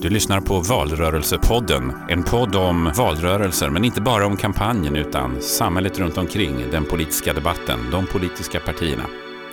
[0.00, 5.98] Du lyssnar på Valrörelsepodden, en podd om valrörelser, men inte bara om kampanjen utan samhället
[5.98, 9.02] runt omkring, den politiska debatten, de politiska partierna.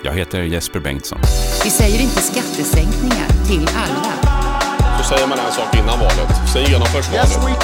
[0.04, 1.20] Jag heter Jesper Bengtsson.
[1.64, 4.14] Vi säger inte skattesänkningar till alla.
[4.98, 7.60] Så säger man en sak innan valet, sen genomförs valet.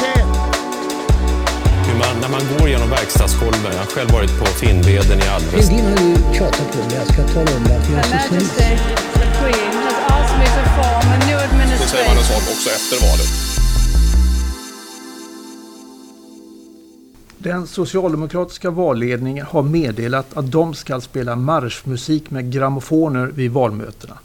[1.87, 5.73] Hur man, när man går genom verkstadsgolven, jag har själv varit på Finnveden i Alvesta.
[5.73, 6.95] Lindin har ju tjatat på mig.
[6.95, 9.10] Jag ska tala om att jag är socialist
[11.91, 13.27] säger man en sak också efter valet.
[17.37, 24.17] Den socialdemokratiska valledningen har meddelat att de ska spela marschmusik med grammofoner vid valmötena.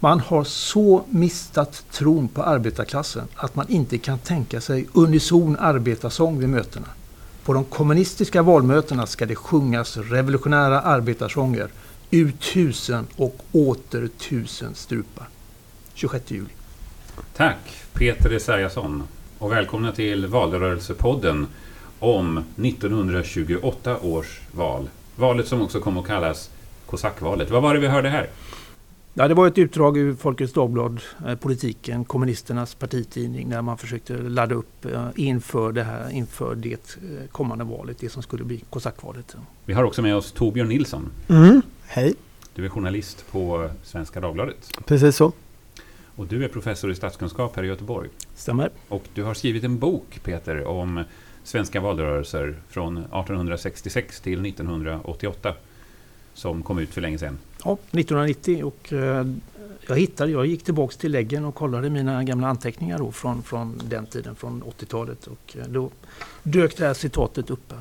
[0.00, 6.38] Man har så mistat tron på arbetarklassen att man inte kan tänka sig unison arbetarsång
[6.38, 6.88] vid mötena.
[7.44, 11.68] På de kommunistiska valmötena ska det sjungas revolutionära arbetarsånger
[12.10, 15.28] ur tusen och åter tusen strupar.
[15.94, 16.57] 26 juli.
[17.36, 17.58] Tack
[17.92, 19.02] Peter Esaiasson
[19.38, 21.46] och välkomna till Valrörelsepodden
[21.98, 24.88] om 1928 års val.
[25.16, 26.50] Valet som också kom att kallas
[26.86, 27.50] Kosackvalet.
[27.50, 28.28] Vad var det vi hörde här?
[29.14, 34.12] Ja, det var ett utdrag ur Folkets Dagblad, eh, Politiken, kommunisternas partitidning, där man försökte
[34.16, 38.64] ladda upp eh, inför det här, inför det eh, kommande valet, det som skulle bli
[38.70, 39.36] kosackvalet.
[39.64, 41.10] Vi har också med oss Torbjörn Nilsson.
[41.28, 42.14] Mm, hej,
[42.54, 44.56] Du är journalist på Svenska Dagbladet.
[44.86, 45.32] precis så.
[46.18, 48.08] Och du är professor i statskunskap här i Göteborg.
[48.34, 48.70] Stämmer?
[48.88, 51.04] Och du har skrivit en bok, Peter, om
[51.44, 55.54] svenska valrörelser från 1866 till 1988.
[56.34, 57.38] Som kom ut för länge sedan.
[57.64, 59.26] Ja, 1990 och eh,
[59.88, 63.80] jag hittade, jag gick tillbaks till läggen och kollade mina gamla anteckningar då från, från
[63.84, 65.90] den tiden, från 80-talet och eh, då
[66.42, 67.72] dök det här citatet upp.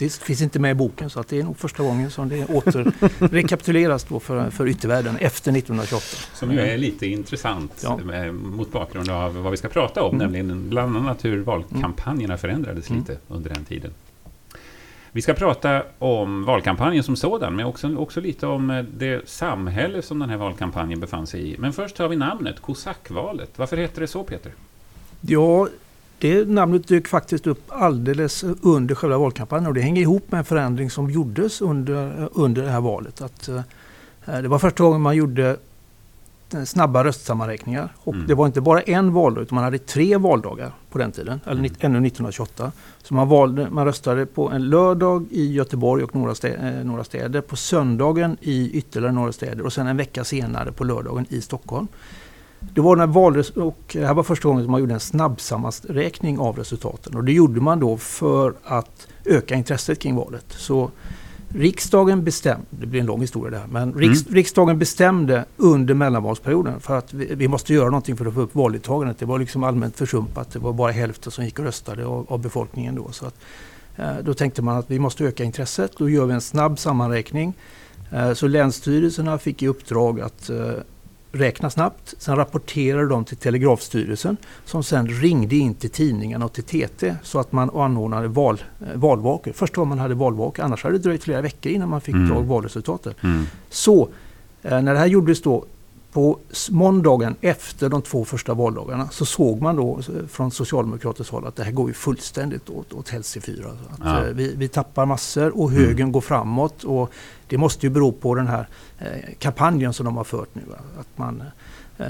[0.00, 2.44] Det finns inte med i boken så att det är nog första gången som det
[2.46, 6.04] åter rekapituleras då för, för yttervärlden efter 1928.
[6.34, 8.00] Som ju är lite intressant Ja.
[8.14, 10.18] eh, mot bakgrund av vad vi ska prata om, Mm.
[10.32, 13.00] nämligen bland annat hur valkampanjerna förändrades Mm.
[13.00, 13.90] lite under den tiden.
[15.12, 20.02] Vi ska prata om valkampanjen som sådan, men också, också lite om eh, det samhälle
[20.02, 21.56] som den här valkampanjen befann sig i.
[21.58, 23.50] Men först har vi namnet, Kosackvalet.
[23.56, 24.52] Varför heter det så, Peter?
[25.20, 25.68] Ja,
[26.20, 30.44] det namnet dök faktiskt upp alldeles under själva valkampanjen och det hänger ihop med en
[30.44, 33.20] förändring som gjordes under, under det här valet.
[33.20, 33.60] Att, eh,
[34.24, 35.56] det var första gången man gjorde
[36.54, 37.92] eh, snabba röstsammanräkningar.
[37.98, 38.26] Och Mm.
[38.26, 41.60] Det var inte bara en valdag utan man hade tre valdagar på den tiden, eller
[41.60, 41.72] Mm.
[41.80, 42.72] ännu 1928.
[43.02, 47.04] Så man, valde, man röstade på en lördag i Göteborg och några, stä, eh, några
[47.04, 51.40] städer, på söndagen i ytterligare några städer och sen en vecka senare på lördagen i
[51.40, 51.88] Stockholm.
[52.60, 56.38] Det var när valres och det här var första gången som man gjorde en snabbsammanräkning
[56.38, 57.16] av resultaten.
[57.16, 60.44] Och det gjorde man då för att öka intresset kring valet.
[60.48, 60.90] Så
[61.54, 66.80] riksdagen bestämde, det blir en lång historia det här, men riks, riksdagen bestämde under mellanvalsperioden
[66.80, 69.18] för att vi, vi måste göra någonting för att få upp valdeltagandet.
[69.18, 70.52] Det var liksom allmänt försumpat.
[70.52, 73.12] Det var bara hälften som gick och röstade av, av befolkningen då.
[73.12, 73.34] Så att,
[73.96, 75.92] eh, då tänkte man att vi måste öka intresset.
[75.96, 77.54] Då gör vi en snabb sammanräkning.
[78.12, 80.72] Eh, så länsstyrelserna fick i uppdrag att eh,
[81.32, 82.14] räkna snabbt.
[82.18, 87.38] Sen rapporterade de till Telegrafstyrelsen som sen ringde in till tidningarna och till TT så
[87.38, 89.52] att man anordnade val, eh, valvakor.
[89.52, 92.48] Först var man hade valvakor, annars hade det dröjt flera veckor innan man fick Mm.
[92.48, 93.16] valresultatet.
[93.22, 93.46] Mm.
[93.68, 94.08] Så
[94.62, 95.64] eh, när det här gjordes då
[96.12, 96.38] på
[96.70, 101.64] måndagen efter de två första valdagarna så såg man då från socialdemokratiskt håll att det
[101.64, 103.14] här går ju fullständigt åt, åt.
[103.14, 103.36] Att,
[104.04, 104.26] Ja.
[104.26, 107.10] eh, vi, vi tappar massor och högern går framåt och
[107.48, 109.06] det måste ju bero på den här eh,
[109.38, 110.62] kampanjen som de har fört nu.
[111.00, 111.42] Att man
[111.98, 112.06] eh,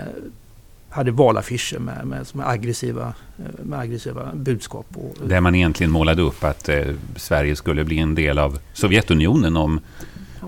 [0.91, 3.15] hade valaffischer med, med, med, aggressiva,
[3.63, 4.87] med aggressiva budskap.
[4.95, 9.57] Och, Där man egentligen målade upp att eh, Sverige skulle bli en del av Sovjetunionen
[9.57, 9.81] om,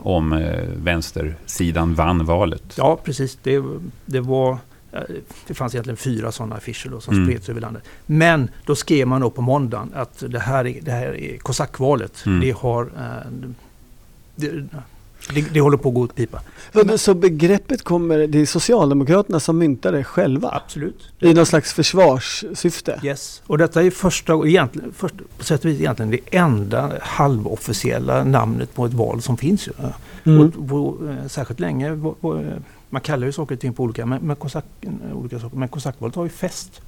[0.02, 2.62] om eh, vänstersidan vann valet.
[2.76, 3.38] Ja, precis.
[3.42, 3.62] Det,
[4.06, 4.58] det, var,
[4.92, 5.00] eh,
[5.46, 7.26] det fanns egentligen fyra sådana affischer då som Mm.
[7.26, 7.82] spreds över landet.
[8.06, 12.26] Men då skrev man då på måndagen att det här är, det här är kosackvalet.
[12.26, 12.40] Mm.
[12.40, 13.30] Det, har, eh,
[14.36, 14.64] det,
[15.34, 16.40] det, det håller på att gå åt pipa.
[16.72, 20.50] Vadå, Så begreppet kommer, det är Socialdemokraterna som myntar det själva?
[20.64, 21.08] Absolut.
[21.20, 23.00] I någon slags försvarssyfte?
[23.04, 23.42] Yes.
[23.46, 28.74] Och detta är första, egentligen, först, på sätt och vis egentligen det enda halvofficiella namnet
[28.74, 29.69] på ett val som finns.
[29.69, 29.72] Ju.
[30.24, 30.40] Mm.
[30.46, 34.06] Och, på, eh, särskilt länge, var- var- man kallar ju saker och ting på olika,
[34.06, 36.80] men, men, kosack, eh, olika saker, men kosackvalet har ju fäst.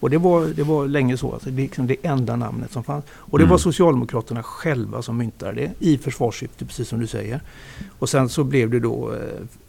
[0.00, 3.04] Och det var, det var länge så, alltså, det liksom det enda namnet som fanns.
[3.10, 3.50] Och det Mm.
[3.50, 7.40] var Socialdemokraterna själva som myntade det i försvarssyfte, precis som du säger.
[7.98, 9.20] Och sen så blev det då eh,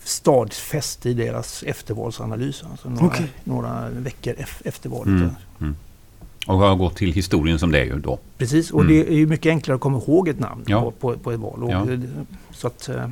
[0.04, 3.32] stadfäst i deras eftervalsanalys, alltså några, Okej.
[3.44, 5.08] några veckor ef- efter valet.
[5.08, 5.30] Mm.
[5.62, 5.76] Mm.
[6.48, 8.20] Och har gått till historien som det är ju då.
[8.38, 8.94] Precis, och Mm.
[8.94, 10.82] det är ju mycket enklare att komma ihåg ett namn Ja.
[10.82, 11.64] på, på, på ett val.
[11.64, 11.86] Och Ja.
[12.52, 13.08] Så att, eh,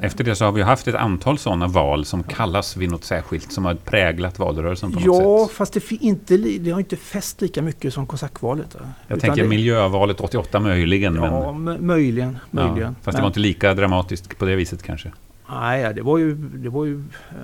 [0.00, 3.52] Efter det så har vi haft ett antal sådana val som kallas vid något särskilt
[3.52, 5.56] som har präglat valrörelsen på något Ja, sätt.
[5.56, 8.74] fast det, inte, det har inte fäst lika mycket som kosackvalet.
[8.74, 8.80] va?
[9.08, 11.14] Jag tänker det, miljövalet 88 möjligen.
[11.14, 12.38] Ja, men, möjligen.
[12.50, 12.78] möjligen.
[12.80, 15.12] ja, fast det Men- var inte lika dramatiskt på det viset kanske.
[15.50, 16.98] Nej, det var ju, det var ju
[17.30, 17.36] eh,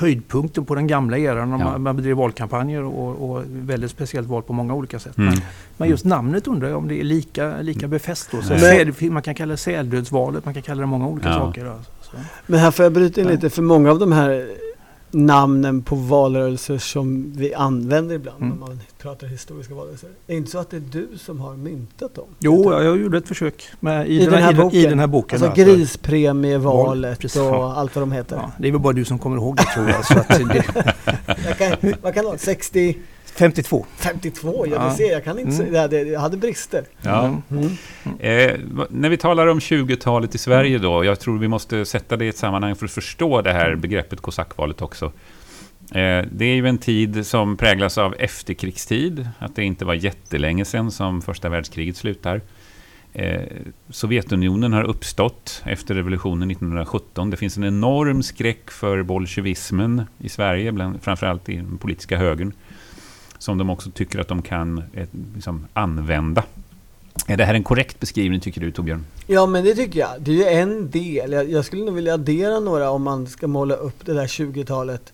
[0.00, 1.64] höjdpunkten på den gamla eran när Ja.
[1.64, 5.18] man, man bedrev valkampanjer och, och väldigt speciellt val på många olika sätt.
[5.18, 5.30] Mm.
[5.30, 5.40] Men,
[5.76, 8.42] men just namnet undrar jag om det är lika, lika befäst då.
[8.42, 11.34] Så säl, man kan kalla det säldödsvalet, man kan kalla det många olika Ja.
[11.34, 11.64] saker.
[11.66, 11.90] Alltså.
[12.02, 12.16] Så.
[12.46, 13.32] Men här får jag bryta in Ja.
[13.32, 14.50] lite för många av de här
[15.10, 18.58] namnen på valrörelser som vi använder ibland Mm.
[18.58, 20.08] när man pratar historiska valrörelser.
[20.26, 22.24] Det är inte så att det är du som har myntat dem?
[22.38, 24.80] Jo, jag, jag gjorde ett försök med, i, I den, här, i, den- boken?
[24.80, 25.42] i den här boken.
[25.42, 25.76] Alltså alltså.
[25.76, 28.36] grispremievalet och allt vad de heter.
[28.36, 30.06] Ja, det är väl bara du som kommer ihåg det tror jag.
[30.06, 30.64] Så att det,
[31.46, 32.38] Jag kan, vad kan det vara?
[32.38, 32.98] 60,
[33.34, 33.86] 52.
[33.96, 34.66] 52?
[34.66, 34.96] Ja, Ja.
[34.96, 35.90] ser, jag kan inte Mm.
[35.90, 36.02] det.
[36.02, 36.84] Jag hade brister.
[37.02, 37.24] Ja.
[37.24, 37.42] Mm.
[38.04, 38.18] Mm.
[38.18, 38.60] Eh,
[38.90, 42.28] när vi talar om 20-talet i Sverige då, jag tror vi måste sätta det i
[42.28, 45.12] ett sammanhang för att förstå det här begreppet kosackvalet också.
[45.94, 50.64] Eh, det är ju en tid som präglas av efterkrigstid, att det inte var jättelänge
[50.64, 52.40] sedan som första världskriget slutar.
[53.12, 53.40] Eh,
[53.90, 57.30] Sovjetunionen har uppstått efter revolutionen 1917.
[57.30, 62.52] Det finns en enorm skräck för bolsjevismen i Sverige, bland, framförallt i den politiska högern,
[63.40, 66.44] som de också tycker att de kan eh, liksom, använda.
[67.26, 69.04] Är det här en korrekt beskrivning tycker du Torbjörn?
[69.26, 70.10] Ja men det tycker jag.
[70.18, 71.32] Det är ju en del.
[71.32, 75.12] Jag, jag skulle nog vilja addera några om man ska måla upp det där 20-talet.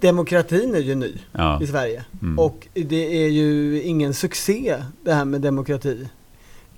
[0.00, 1.62] Demokratin är ju ny Ja.
[1.62, 2.04] i Sverige.
[2.22, 2.38] Mm.
[2.38, 6.08] Och det är ju ingen succé det här med demokrati.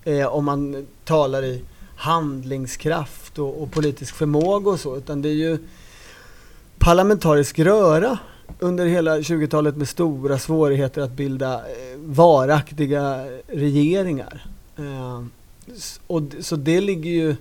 [0.05, 1.63] Eh, om man talar i
[1.97, 4.97] handlingskraft och, och politisk förmåga och så.
[4.97, 5.59] Utan det är ju
[6.79, 8.19] parlamentarisk röra
[8.59, 14.47] under hela 20-talet med stora svårigheter att bilda eh, varaktiga regeringar.
[14.77, 15.25] Eh,
[16.07, 17.37] och, så det ligger ju,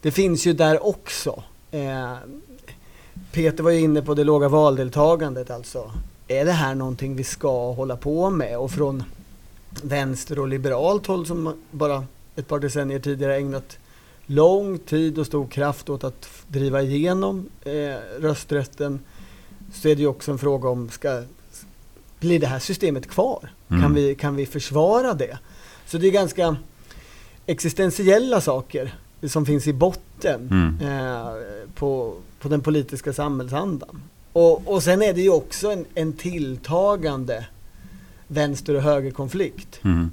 [0.00, 1.42] det finns ju där också.
[1.70, 2.12] Eh,
[3.32, 5.92] Peter var ju inne på det låga valdeltagandet alltså.
[6.28, 8.58] Är det här någonting vi ska hålla på med?
[8.58, 9.02] Och från
[9.82, 12.04] vänster och liberalt håll som bara
[12.36, 13.78] ett par decennier tidigare ägnat
[14.26, 19.00] lång tid och stor kraft åt att driva igenom eh, rösträtten
[19.72, 21.22] så är det ju också en fråga om ska
[22.20, 23.52] blir det här systemet kvar?
[23.68, 23.82] Mm.
[23.82, 25.38] Kan, vi, kan vi försvara det?
[25.86, 26.56] Så det är ganska
[27.46, 28.94] existentiella saker
[29.28, 30.78] som finns i botten Mm.
[30.80, 31.32] eh,
[31.74, 34.02] på, på den politiska samhällsandan.
[34.32, 37.46] Och, och sen är det ju också en, en tilltagande
[38.28, 39.80] vänster och högerkonflikt.
[39.84, 40.10] Mm.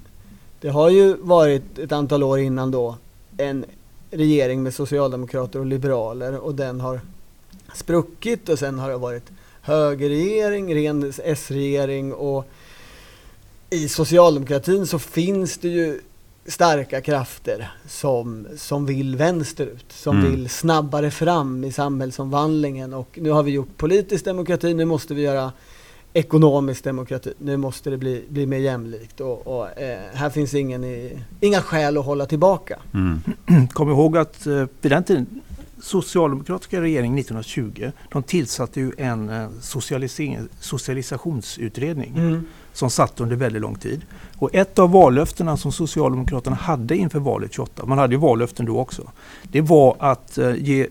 [0.62, 2.98] Det har ju varit ett antal år innan då
[3.38, 3.66] en
[4.12, 7.02] regering med socialdemokrater och liberaler och den har
[7.76, 9.32] spruckit och sen har det varit
[9.64, 12.46] högerregering, ren S-regering och
[13.70, 16.02] i socialdemokratin så finns det ju
[16.46, 20.32] starka krafter som, som vill vänsterut, som Mm.
[20.32, 25.22] vill snabbare fram i samhällsomvandlingen och nu har vi gjort politisk demokrati, nu måste vi
[25.22, 25.52] göra
[26.14, 27.34] ekonomisk demokrati.
[27.38, 31.62] Nu måste det bli, bli mer jämlikt och, och eh, här finns ingen i, inga
[31.62, 32.80] skäl att hålla tillbaka.
[32.94, 33.22] Mm.
[33.74, 35.42] Kom ihåg att eh, vid den tiden,
[35.84, 39.50] socialdemokratiska regeringen 1920, de tillsatte ju en eh,
[40.60, 42.44] socialisationsutredning
[42.74, 44.02] som satt under väldigt lång tid.
[44.38, 48.80] Och ett av vallöftena som Socialdemokraterna hade inför valet 28, man hade ju vallöften då
[48.80, 49.12] också,
[49.44, 50.88] det var att eh, ge,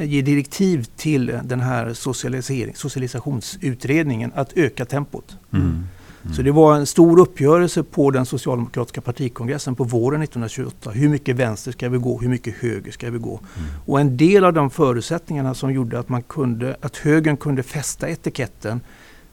[0.00, 5.36] ge direktiv till den här socialisering, socialisationsutredningen att öka tempot.
[5.52, 5.86] Mm.
[6.34, 10.90] Så det var en stor uppgörelse på den socialdemokratiska partikongressen på våren 1928.
[10.90, 12.20] Hur mycket vänster ska vi gå?
[12.20, 13.40] Hur mycket höger ska vi gå?
[13.86, 18.08] Och en del av de förutsättningarna som gjorde att, man kunde, att högern kunde fästa
[18.08, 18.80] etiketten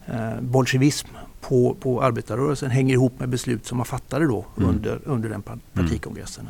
[0.05, 1.07] eh, bolsjevism
[1.41, 4.69] på, på arbetarrörelsen hänger ihop med beslut som man fattade då Mm.
[4.69, 6.47] under, under den par- partikongressen.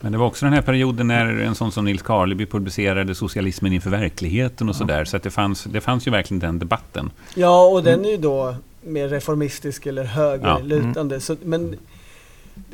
[0.00, 3.72] Men det var också den här perioden när en sån som Nils Karleby publicerade Socialismen
[3.72, 4.78] inför verkligheten och Ja.
[4.78, 5.04] sådär.
[5.04, 7.10] Så att det, fanns, det fanns ju verkligen den debatten.
[7.34, 11.20] Ja, och den är ju då mer reformistisk eller högerlutande.
[11.20, 11.76] Så, men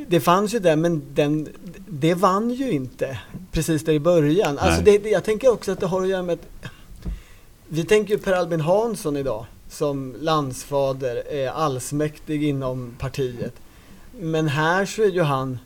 [0.09, 1.49] det fanns ju där, men den,
[1.89, 3.19] det vann ju inte
[3.53, 4.59] precis där i början.
[4.59, 4.85] Alltså Nej.
[4.85, 6.71] det, det, jag tänker också att det har att göra med att
[7.69, 13.55] vi tänker ju Per Albin Hansson idag som landsfader, är allsmäktig inom partiet.
[14.21, 15.59] Men här så är ju han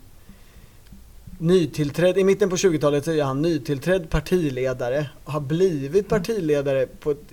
[1.37, 7.11] nytillträdd, i mitten på 20-talet så är han nytillträdd partiledare och har blivit partiledare på
[7.11, 7.23] ett,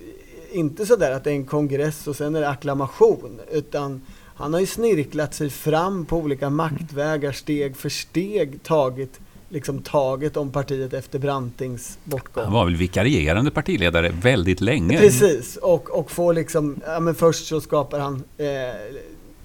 [0.51, 4.01] inte sådär att det är en kongress och sen är det acklamation utan
[4.35, 10.37] han har ju snirklat sig fram på olika maktvägar steg för steg tagit liksom taget
[10.37, 12.43] om partiet efter Brantings bortgång.
[12.43, 14.99] Han var väl vikarierande partiledare väldigt länge.
[14.99, 18.47] Precis, och, och får liksom, ja men först så skapar han eh,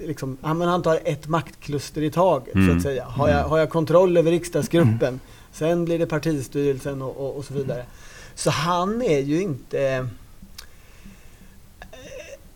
[0.06, 2.76] liksom, ja men han tar ett maktkluster i taget så Mm.
[2.76, 3.04] att säga.
[3.04, 5.20] Har jag, har jag kontroll över riksdagsgruppen
[5.52, 7.84] Sen blir det partistyrelsen och, och, och så vidare.
[8.34, 10.08] Så han är ju inte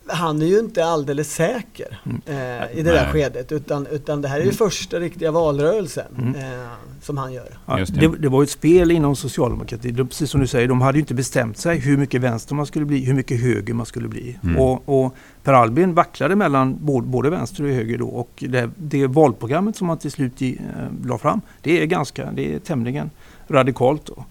[0.08, 2.20] han är ju inte alldeles säker Mm.
[2.26, 3.12] eh, i det där Nej.
[3.12, 6.34] skedet utan, utan det här är ju första riktiga valrörelsen Mm.
[6.34, 6.68] eh,
[7.02, 7.58] som han gör.
[7.66, 7.84] Ja, det.
[8.00, 8.08] det.
[8.18, 9.96] Det, var ju ett spel inom socialdemokratin.
[9.96, 12.66] De, precis som du säger, de hade ju inte bestämt sig hur mycket vänster man
[12.66, 14.38] skulle bli, hur mycket höger man skulle bli.
[14.42, 14.56] Mm.
[14.56, 18.08] Och, och Per Albin vacklade mellan både, både vänster och höger då.
[18.08, 22.32] Och det, det valprogrammet som han till slut i, eh, la fram, det är ganska,
[22.32, 23.10] det är tämligen
[23.48, 24.06] radikalt.
[24.06, 24.25] Då.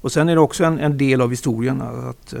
[0.00, 2.40] Och sen är det också en, en del av historien att eh,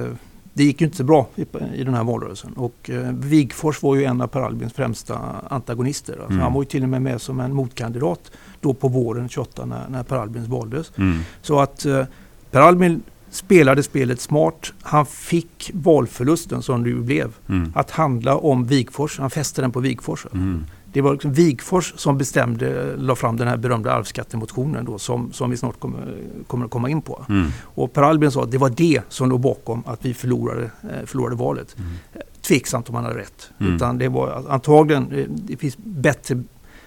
[0.52, 1.42] det gick ju inte så bra i,
[1.74, 2.52] i den här valrörelsen.
[2.52, 6.12] Och eh, Wigforss var ju en av Per Albins främsta antagonister.
[6.12, 6.42] Alltså Mm.
[6.42, 8.30] Han var ju till och med med som en motkandidat
[8.60, 10.92] då på våren 28 när, när Per Albin valdes.
[10.98, 11.18] Mm.
[11.42, 12.04] Så att eh,
[12.50, 14.72] Per Albin spelade spelet smart.
[14.82, 17.72] Han fick valförlusten som det ju blev Mm.
[17.74, 19.18] att handla om Wigforss.
[19.18, 20.26] Han fäste den på Wigforss.
[20.32, 20.64] Mm.
[20.92, 25.50] Det var liksom Wigforss som bestämde, la fram den här berömda arvsskattemotionen då, som, som
[25.50, 26.16] vi snart kommer,
[26.46, 27.24] kommer att komma in på.
[27.28, 27.50] Mm.
[27.62, 31.06] Och Per Albin sa att det var det som låg bakom att vi förlorade, eh,
[31.06, 31.76] förlorade valet.
[31.78, 31.90] Mm.
[32.40, 33.50] Tveksamt om han hade rätt.
[33.58, 33.74] Mm.
[33.74, 36.42] Utan det var antagligen, eh, det finns bättre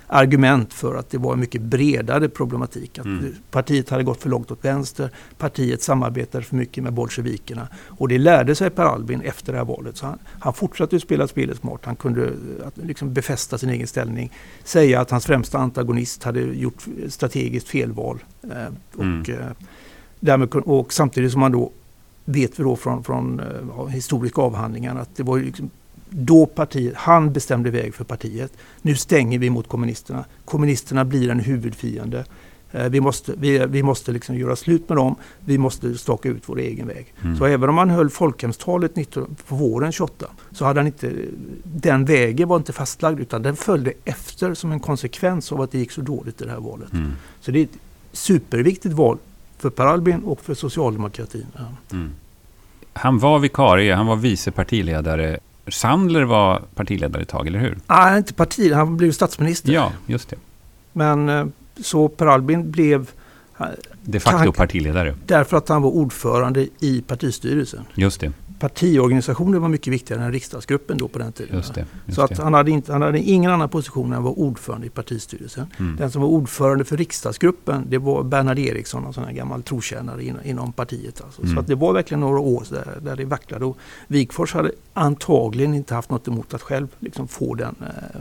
[0.07, 2.99] argument för att det var en mycket bredare problematik.
[2.99, 3.33] Att Mm.
[3.51, 7.67] partiet hade gått för långt åt vänster, partiet samarbetade för mycket med bolsjevikerna.
[7.87, 9.97] Och det lärde sig Per Albin efter det här valet.
[9.97, 11.79] Så han, han fortsatte att spela spelet smart.
[11.83, 14.31] Han kunde eh, att, liksom befästa sin egen ställning.
[14.63, 18.23] Säga att hans främsta antagonist hade gjort strategiskt felval.
[18.43, 19.23] Eh, och, Mm.
[19.29, 19.47] eh,
[20.19, 21.71] därmed, och samtidigt som man då
[22.25, 23.45] vet vi då från, från eh,
[23.77, 25.69] ja, historiska avhandlingar att det var ju liksom
[26.15, 28.53] då partiet, han bestämde väg för partiet.
[28.81, 30.25] Nu stänger vi mot kommunisterna.
[30.45, 32.25] Kommunisterna blir en huvudfiende.
[32.71, 35.15] Eh, Vi måste, vi, vi måste liksom göra slut med dem.
[35.39, 37.13] Vi måste staka ut vår egen väg.
[37.23, 37.37] Mm.
[37.37, 41.11] Så även om han höll folkhemstalet 19, på våren 28 så hade han inte,
[41.63, 45.77] den vägen var inte fastlagd utan den följde efter som en konsekvens av att det
[45.79, 46.93] gick så dåligt i det här valet.
[46.93, 47.11] Mm.
[47.41, 47.77] Så det är ett
[48.11, 49.17] superviktigt val
[49.57, 51.45] för Per Albin och för socialdemokratin.
[51.91, 52.11] Mm.
[52.93, 55.39] Han var vikarie, han var vice partiledare.
[55.67, 57.77] Sandler var partiledare ett tag, eller hur?
[57.87, 59.73] Ah, inte parti, han blev statsminister.
[59.73, 60.35] Ja, just det.
[60.93, 61.45] Men eh,
[61.81, 63.09] så Per Albin blev
[63.59, 63.65] eh,
[64.01, 65.15] De facto partiledare.
[65.25, 67.83] därför att han var ordförande i partistyrelsen.
[67.95, 68.31] Just det.
[68.63, 71.55] Partiorganisationen var mycket viktigare än riksdagsgruppen då på den tiden.
[71.55, 71.85] Just det.
[72.05, 74.87] Just så att han hade, inte, han hade ingen annan position än att vara ordförande
[74.87, 75.67] i partistyrelsen.
[75.79, 75.95] Mm.
[75.95, 80.23] Den som var ordförande för riksdagsgruppen det var Bernhard Eriksson, en sån här gammal trotjänare
[80.23, 81.21] inom, inom partiet.
[81.21, 81.41] Alltså.
[81.41, 81.53] Mm.
[81.53, 83.65] Så att det var verkligen några år där, där det vacklade.
[83.65, 83.77] Och
[84.07, 88.19] Wigforss hade antagligen inte haft något emot att själv liksom få den, eh,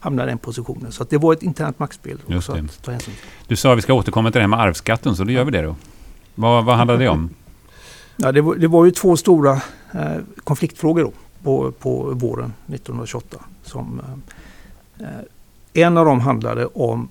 [0.00, 0.92] hamna i den positionen.
[0.92, 3.24] Så att det var ett internt maktspel också att ta hänsyn till.
[3.46, 5.50] Du sa att vi ska återkomma till det här med arvsskatten, så då gör vi
[5.50, 5.76] det då.
[6.34, 7.30] Vad, vad handlar det om?
[8.16, 9.52] Ja, det, var, det var ju två stora
[9.92, 13.36] eh, konfliktfrågor då, på, på våren 1928.
[13.62, 14.00] Som,
[15.00, 17.08] eh, eh, en av dem handlade om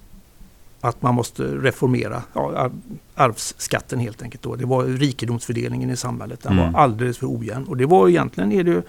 [0.82, 2.72] att man måste reformera ja, ar-
[3.16, 4.44] arvsskatten helt enkelt.
[4.44, 4.56] Då.
[4.56, 6.44] Det var rikedomsfördelningen i samhället.
[6.44, 6.74] Den Mm.
[6.74, 7.66] var alldeles för ojämn.
[7.68, 8.82] Och det var egentligen är det ju,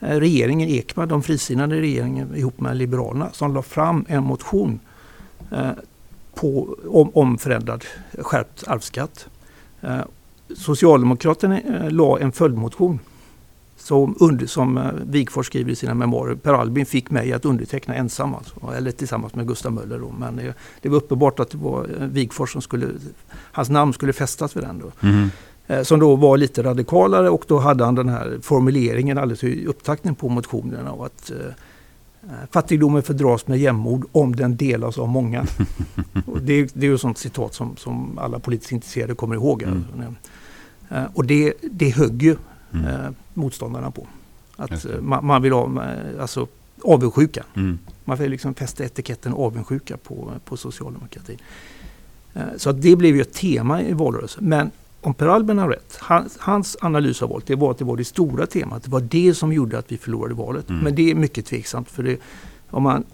[0.00, 4.80] eh, regeringen Ekman, de frisinnade regeringen ihop med Liberalerna som la fram en motion
[5.52, 5.70] eh,
[6.34, 7.84] på, om, om förändrad
[8.18, 9.26] skärpt arvsskatt.
[9.80, 10.00] Eh,
[10.56, 12.98] Socialdemokraterna eh, la en följdmotion
[13.82, 16.34] som, under, som eh, Wigforss skriver i sina memoarer.
[16.34, 19.98] Per Albin fick mig att underteckna ensam, alltså, eller tillsammans med Gustav Möller.
[19.98, 20.14] Då.
[20.18, 22.86] Men eh, det var uppenbart att det var Wigforss som skulle,
[23.34, 24.78] hans namn skulle fästas vid den.
[24.78, 25.08] Då.
[25.66, 29.66] Eh, som då var lite radikalare och då hade han den här formuleringen alldeles i
[29.66, 31.32] upptakten på motionen av att
[32.50, 35.46] fattigdomen fördras med jämnmod om den delas av många.
[36.42, 39.62] det, det är ju ett sånt citat som, som alla politiskt intresserade kommer ihåg.
[39.62, 39.84] Mm.
[40.92, 42.36] Eh, och det, det högg ju
[42.74, 42.86] Mm.
[42.86, 44.06] eh, motståndarna på.
[44.56, 45.84] Att eh, man, man vill ha
[46.20, 46.46] alltså,
[46.82, 47.44] avundsjuka.
[47.54, 47.78] Mm.
[48.04, 51.38] Man vill liksom fästa etiketten avundsjuka på, på socialdemokratin.
[52.56, 54.48] Så att det blev ju ett tema i valrörelsen.
[54.48, 54.70] Men
[55.00, 57.96] om Per Albin har rätt, hans, hans analys av valet, det var att det var
[57.96, 58.82] det stora temat.
[58.82, 60.68] Det var det som gjorde att vi förlorade valet.
[60.68, 60.84] Mm.
[60.84, 61.90] Men det är mycket tveksamt.
[61.90, 62.18] För det,
[62.70, 63.04] om man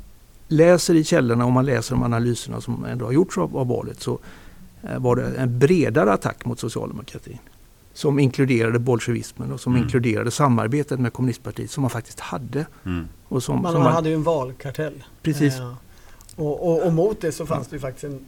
[0.48, 4.00] läser i källorna och man läser de analyserna som ändå har gjorts av, av valet
[4.00, 4.18] så
[4.98, 7.38] var det en bredare attack mot socialdemokratin.
[7.98, 9.84] Som inkluderade bolsjevismen och som Mm.
[9.84, 12.66] inkluderade samarbetet med kommunistpartiet som man faktiskt hade.
[12.86, 13.08] Mm.
[13.28, 15.04] Och som, Man, som man hade ju en valkartell.
[15.22, 15.58] Precis.
[15.58, 15.74] Eh,
[16.36, 18.20] och, och, och mot det så fanns det ju faktiskt en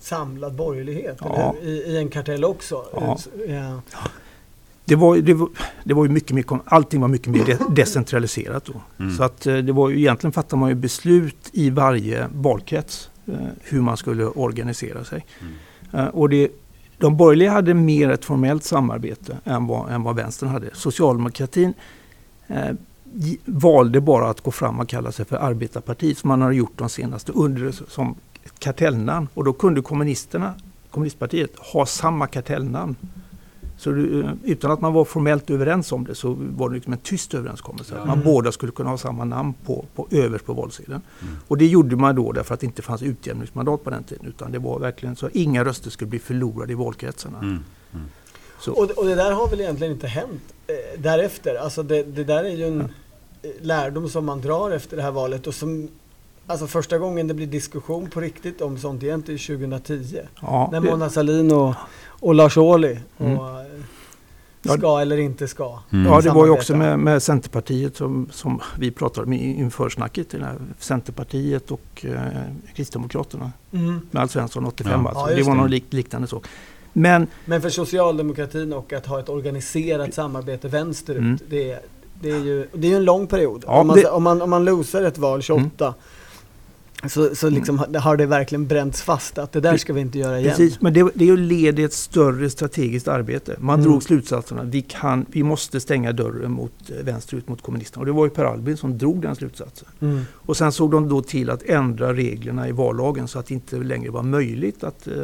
[0.00, 1.54] samlad borgerlighet Ja.
[1.62, 2.84] I, i en kartell också.
[2.94, 3.18] Ja.
[3.48, 3.78] Eh,
[4.84, 5.48] Det var, det, var,
[5.84, 8.80] det var ju mycket mer, allting var mycket mer de, decentraliserat då.
[9.04, 9.16] Mm.
[9.16, 13.34] Så att eh, det var ju, egentligen fattar man ju beslut i varje valkrets eh,
[13.62, 15.26] hur man skulle organisera sig.
[15.40, 15.54] Mm.
[15.92, 16.48] Eh, och det,
[17.04, 20.70] de borgerliga hade mer ett formellt samarbete än vad, än vad vänstern hade.
[20.72, 21.74] Socialdemokratin
[22.46, 22.70] eh,
[23.44, 26.88] valde bara att gå fram och kalla sig för arbetarparti som man har gjort de
[26.88, 28.14] senaste under som
[28.58, 29.28] kartellnamn.
[29.34, 30.54] Och då kunde kommunisterna
[30.90, 32.96] kommunistpartiet ha samma kartellnamn.
[33.84, 36.98] Så eh, utan att man var formellt överens om det så var det liksom en
[36.98, 37.94] tyst överenskommelse.
[37.98, 38.24] Att man Mm.
[38.24, 41.00] båda skulle kunna ha samma namn på, på överst på valsedeln.
[41.48, 44.26] Och det gjorde man då därför att det inte fanns utjämningsmandat på den tiden.
[44.26, 47.38] Utan det var verkligen så att inga röster skulle bli förlorade i valkretsarna.
[47.38, 47.58] Mm.
[48.60, 51.54] Så, Och, och det där har väl egentligen inte hänt eh, därefter.
[51.54, 52.86] Alltså det, det där är ju en eh,
[53.60, 55.88] lärdom som man drar efter det här valet och som
[56.46, 60.18] Alltså första gången det blir diskussion på riktigt om sånt egentligen är 2010.
[60.42, 61.74] ja, När Mona Sahlin och,
[62.06, 63.26] och Lars Ohly och,
[64.64, 64.76] Mm.
[64.76, 65.78] eh, Ja, ska eller inte ska.
[65.92, 66.06] Mm.
[66.12, 69.88] Ja, det var ju också med, med Centerpartiet som, som vi pratade om i- inför
[69.88, 70.34] snacket.
[70.78, 72.20] Centerpartiet och eh,
[72.76, 74.00] Kristdemokraterna Mm.
[74.10, 75.00] med Alf Svensson 85.
[75.04, 75.08] Ja.
[75.08, 75.30] Alltså.
[75.30, 75.60] Ja, det var det.
[75.60, 76.42] något lik, liknande så.
[76.92, 81.38] Men Men för socialdemokratin och att ha ett organiserat samarbete vänsterut, Mm.
[81.48, 81.80] det, är,
[82.20, 83.64] det, är ju, det är en lång period.
[83.66, 84.14] Ja, om, man, det- Mm.
[84.14, 85.94] om, man, om man losar ett val 28
[87.08, 90.18] så, så liksom har- har det verkligen bränts fast att det där ska vi inte
[90.18, 90.50] göra igen.
[90.50, 93.56] Precis, men det, det är ju led i ett större strategiskt arbete.
[93.58, 93.90] Man Mm.
[93.90, 94.62] drog slutsatserna.
[94.64, 98.00] Vi, kan, vi måste stänga dörren mot eh, vänsterut mot kommunisterna.
[98.00, 99.88] Och det var ju Per Albin som drog den slutsatsen.
[100.00, 100.20] Mm.
[100.34, 103.76] Och sen såg de då till att ändra reglerna i vallagen så att det inte
[103.76, 105.14] längre var möjligt att eh,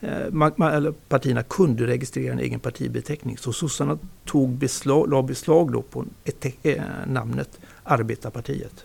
[0.00, 3.36] eh, man, man, eller partierna kunde registrera en egen partibeteckning.
[3.38, 6.74] Så sossarna tog beslag, la beslag då på ett, eh,
[7.08, 8.84] namnet Arbetarpartiet.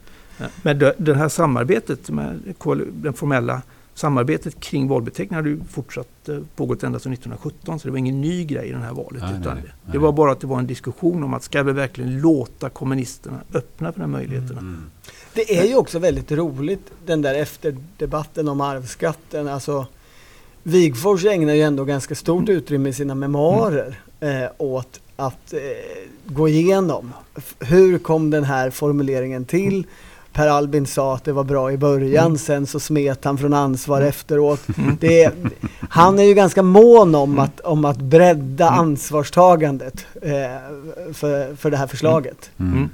[0.61, 2.55] Men det, det här samarbetet, med
[2.91, 3.61] den formella
[3.95, 8.21] samarbetet kring valbeteckningar hade ju fortsatt eh, pågått ända sedan 1917 så det var ingen
[8.21, 9.21] ny grej i det här valet.
[9.21, 9.91] Nej, utan nej, det, nej.
[9.91, 13.39] det var bara att det var en diskussion om att ska vi verkligen låta kommunisterna
[13.53, 14.59] öppna för de här möjligheterna.
[14.59, 14.83] Mm.
[15.33, 19.47] Det är ju också väldigt roligt den där efterdebatten om arvsskatten.
[19.47, 19.87] Alltså,
[20.63, 25.59] Wigforss ägnar ju ändå ganska stort utrymme i sina memoarer eh, åt att eh,
[26.25, 27.13] gå igenom
[27.59, 29.87] hur kom den här formuleringen till.
[30.35, 34.01] Per Albin sa att det var bra i början, sen så smet han från ansvar
[34.01, 34.61] efteråt.
[34.99, 35.33] Det är,
[35.89, 40.31] han är ju ganska mån om att, om att bredda ansvarstagandet eh,
[41.13, 42.49] för, för det här förslaget.
[42.57, 42.73] Mm.
[42.73, 42.89] Mm.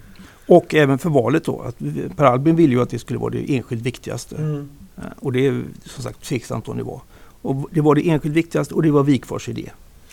[0.48, 1.62] Och även för valet då.
[1.62, 1.76] Att
[2.18, 4.36] per Albin ville ju att det skulle vara det enskilt viktigaste.
[4.36, 4.70] Mm.
[4.98, 7.02] Eh, Och det är som sagt tveksamt om det var.
[7.42, 9.70] Och det var det enskilt viktigaste och det var Wigforss idé.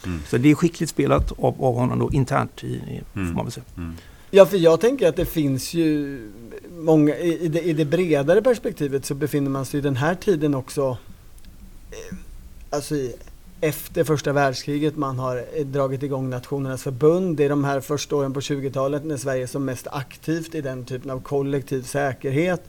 [0.07, 0.19] Mm.
[0.29, 3.35] Så det är skickligt spelat av, av honom då internt i, i får Mm.
[3.35, 3.65] man väl säga.
[3.77, 3.95] Mm.
[4.31, 6.19] Ja, för jag tänker att det finns ju
[6.79, 10.55] många, i det, i det bredare perspektivet så befinner man sig i den här tiden
[10.55, 10.99] också,
[11.91, 12.17] eh,
[12.71, 13.15] alltså i,
[13.61, 17.37] efter första världskriget man har eh, dragit igång Nationernas förbund.
[17.37, 20.61] Det är de här första åren på 20-talet när Sverige är som mest aktivt i
[20.61, 22.63] den typen av kollektiv säkerhet.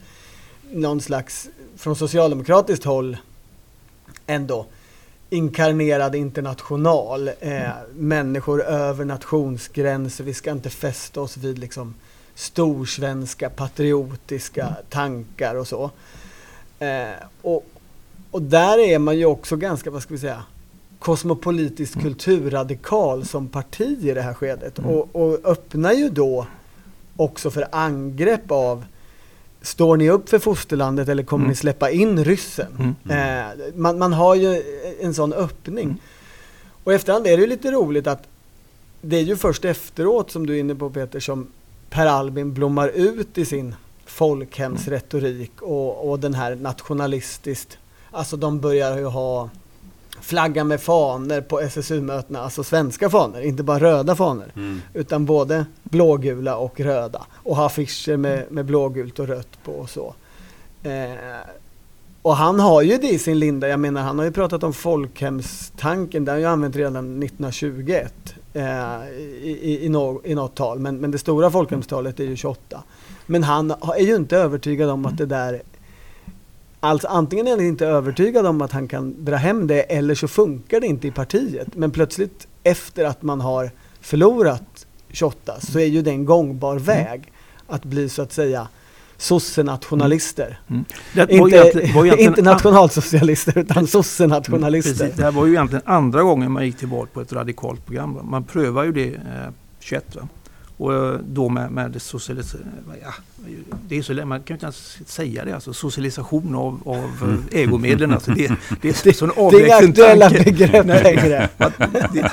[0.72, 3.16] Någon slags, från socialdemokratiskt håll,
[4.26, 4.66] ändå
[5.30, 7.30] inkarnerad international.
[7.40, 7.62] Eh,
[7.94, 10.24] människor över nationsgränser.
[10.24, 11.94] Vi ska inte fästa oss vid liksom
[12.40, 15.90] storsvenska patriotiska tankar och så.
[16.78, 17.10] Eh,
[17.42, 17.66] och,
[18.30, 20.42] och där är man ju också ganska, vad ska vi säga,
[20.98, 24.78] kosmopolitiskt kulturradikal som parti i det här skedet.
[24.78, 26.46] Och, och öppnar ju då
[27.16, 28.84] också för angrepp av
[29.62, 31.50] Står ni upp för fosterlandet eller kommer Mm.
[31.50, 32.96] ni släppa in ryssen?
[33.10, 33.48] Mm.
[33.48, 34.62] Eh, man, man har ju
[35.00, 35.84] en sån öppning.
[35.84, 35.96] Mm.
[36.84, 38.22] Och efterhand är det ju lite roligt att
[39.00, 41.46] det är ju först efteråt som du är inne på Peter som
[41.90, 43.74] Per Albin blommar ut i sin
[44.06, 47.78] folkhemsretorik och, och den här nationalistiskt.
[48.10, 49.50] Alltså de börjar ju ha
[50.20, 54.52] flagga med faner på SSU-mötena, alltså svenska faner, inte bara röda faner.
[54.56, 54.82] Mm.
[54.94, 57.26] Utan både blågula och röda.
[57.32, 60.14] Och ha affischer med, med blågult och rött på och så.
[60.82, 61.12] Eh,
[62.22, 63.68] och han har ju det i sin linda.
[63.68, 66.24] Jag menar, han har ju pratat om folkhemstanken.
[66.24, 69.86] Den har ju använt redan 1921 eh, i, i, i,
[70.24, 70.78] i något tal.
[70.78, 72.82] Men, men det stora folkhemstalet är ju 28.
[73.26, 75.62] Men han är ju inte övertygad om att det där
[76.82, 80.28] Alltså antingen är han inte övertygad om att han kan dra hem det eller så
[80.28, 81.76] funkar det inte i partiet.
[81.76, 87.32] Men plötsligt efter att man har förlorat 28 så är ju det en gångbar väg
[87.66, 88.68] att bli så att säga
[89.20, 90.58] sossenationalister.
[90.70, 90.84] Mm.
[91.14, 95.04] Det var Inte, var inte nationalsocialister utan sossenationalister.
[95.04, 97.86] Precis, det här var ju egentligen andra gången man gick till val på ett radikalt
[97.86, 98.14] program.
[98.14, 98.22] Va?
[98.22, 100.16] Man prövade ju det eh, 21.
[100.16, 100.28] Va?
[100.80, 102.56] Och eh, då med, med socialis-
[103.02, 103.12] ja,
[103.88, 107.42] det är så man kan ju inte ens säga det, alltså socialisation av, av Mm.
[107.52, 108.12] eh, ägomedlen.
[108.12, 110.44] Alltså det, det är så- så en Det är avlägsen aktuella tanke.
[110.44, 111.48] begrepp längre.
[112.12, 112.30] Det,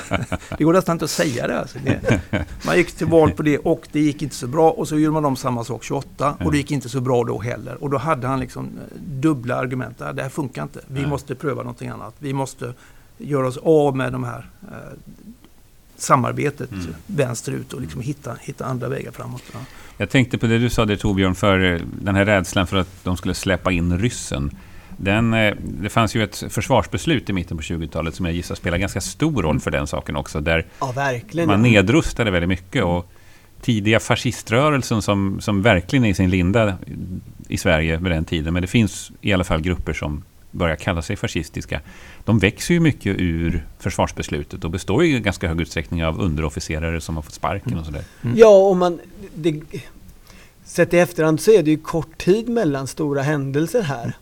[0.58, 2.20] det går nästan inte att säga det, alltså det.
[2.66, 5.12] Man gick till val på det och det gick inte så bra och så gjorde
[5.12, 7.82] man om samma sak 28 och det gick inte så bra då heller.
[7.82, 9.98] Och då hade han liksom eh, dubbla argument.
[9.98, 10.80] Det här funkar inte.
[10.86, 11.10] Vi Nej.
[11.10, 12.14] måste pröva någonting annat.
[12.18, 12.74] Vi måste
[13.18, 14.46] göra oss av med de här
[15.98, 16.86] samarbetet Mm.
[17.06, 19.42] vänsterut och liksom hitta, hitta andra vägar framåt.
[19.52, 19.58] Ja.
[19.96, 23.04] Jag tänkte på det du sa där Torbjörn, för eh, den här rädslan för att
[23.04, 24.50] de skulle släppa in ryssen.
[24.96, 28.78] Den, eh, det fanns ju ett försvarsbeslut i mitten på 20-talet som jag gissar spelar
[28.78, 30.40] ganska stor roll för den saken också.
[30.40, 30.92] Där Ja,
[31.46, 32.84] man nedrustade väldigt mycket.
[32.84, 33.10] Och
[33.60, 36.78] tidiga fasciströrelsen som, som verkligen är i sin linda
[37.48, 38.52] i Sverige vid den tiden.
[38.52, 41.80] Men det finns i alla fall grupper som börjar kalla sig fascistiska.
[42.24, 47.00] De växer ju mycket ur försvarsbeslutet och består ju i ganska hög utsträckning av underofficerare
[47.00, 48.04] som har fått sparken och sådär.
[48.34, 49.00] Ja, och man...
[49.34, 49.60] Det,
[50.68, 54.16] sett i efterhand så är det ju kort tid mellan stora händelser här.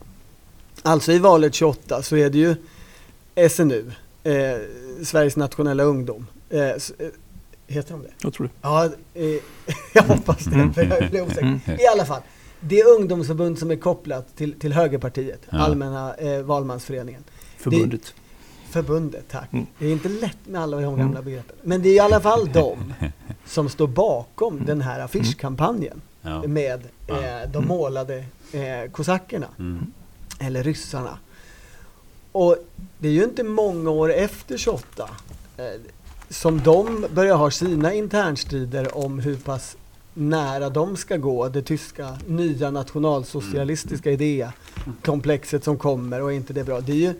[0.83, 2.57] Alltså i valet 28 så är det ju
[3.49, 3.93] SNU,
[4.25, 4.33] eh,
[5.05, 6.27] Sveriges nationella ungdom.
[6.51, 6.77] Eh, eh,
[7.67, 8.11] heter de det?
[8.23, 8.53] Jag tror det.
[8.63, 8.85] Ja,
[9.15, 9.25] eh,
[9.93, 10.55] jag hoppas det.
[10.55, 11.81] Mm, för jag blev osäker.
[11.81, 12.23] I alla fall,
[12.61, 15.59] det ungdomsförbund som är kopplat till, till Högerpartiet, Ja.
[15.59, 17.25] Allmänna eh, valmansföreningen.
[17.59, 18.15] Förbundet.
[18.71, 19.53] Förbundet, tack.
[19.53, 19.67] Mm.
[19.79, 21.57] Det är inte lätt med alla de gamla begreppen.
[21.63, 22.93] Men det är i alla fall de
[23.47, 26.43] som står bakom den här affischkampanjen Ja.
[26.47, 29.93] med eh, de målade eh, kosackerna, Mm.
[30.41, 31.19] eller ryssarna.
[32.33, 32.57] Och
[32.99, 35.09] det är ju inte många år efter 28
[35.57, 35.65] eh,
[36.29, 39.77] som de börjar ha sina internstrider om hur pass
[40.17, 46.65] nära de ska gå det tyska nya nationalsocialistiska idékomplexet som kommer och är inte det
[46.65, 46.81] bra.
[46.81, 47.15] Det är ju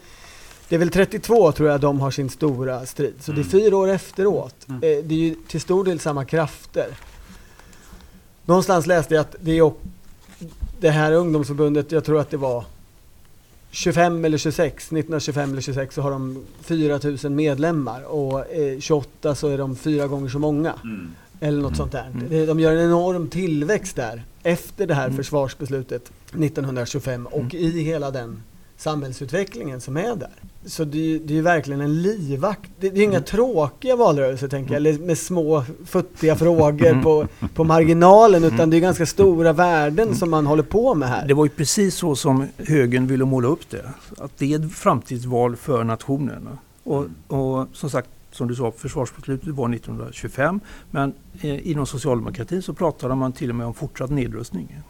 [0.69, 3.15] det är väl 32 tror jag de har sin stora strid.
[3.21, 4.67] Så det är fyra år efteråt.
[4.69, 6.87] Eh, det är ju till stor del samma krafter.
[8.45, 9.73] Någonstans läste jag att det, är,
[10.81, 12.65] det här ungdomsförbundet, jag tror att det var
[13.71, 19.49] 25 eller 26, 1925 eller 26 så har de 4000 medlemmar och eh, 28 så
[19.49, 20.75] är de fyra gånger så många.
[21.41, 22.11] Eller något sånt där.
[22.31, 28.11] Det- De gör en enorm tillväxt där efter det här försvarsbeslutet 1925 och i hela
[28.11, 28.43] den
[28.77, 30.31] samhällsutvecklingen som är där.
[30.67, 32.71] Så det, det är ju verkligen en livakt.
[32.81, 37.65] Det, det är inga tråkiga valrörelser tänker jag, eller med små futtiga frågor på, på
[37.65, 41.27] marginalen utan det är ganska stora värden som man håller på med här.
[41.29, 43.85] Det var ju precis så som högern ville måla upp det.
[44.19, 46.49] Att det är ett framtidsval för nationen.
[46.85, 50.61] Och, och som sagt, som du sa, försvarsbeslutet var 1925.
[50.91, 54.81] Men eh, inom socialdemokratin så pratade man till och med om fortsatt nedrustning.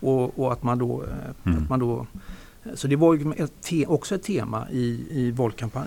[0.00, 1.02] Och, och att man då...
[1.02, 1.08] Eh,
[1.52, 1.62] Mm.
[1.62, 2.06] att man då
[2.74, 4.78] så det var ju ett te, också ett tema i,
[5.10, 5.34] i,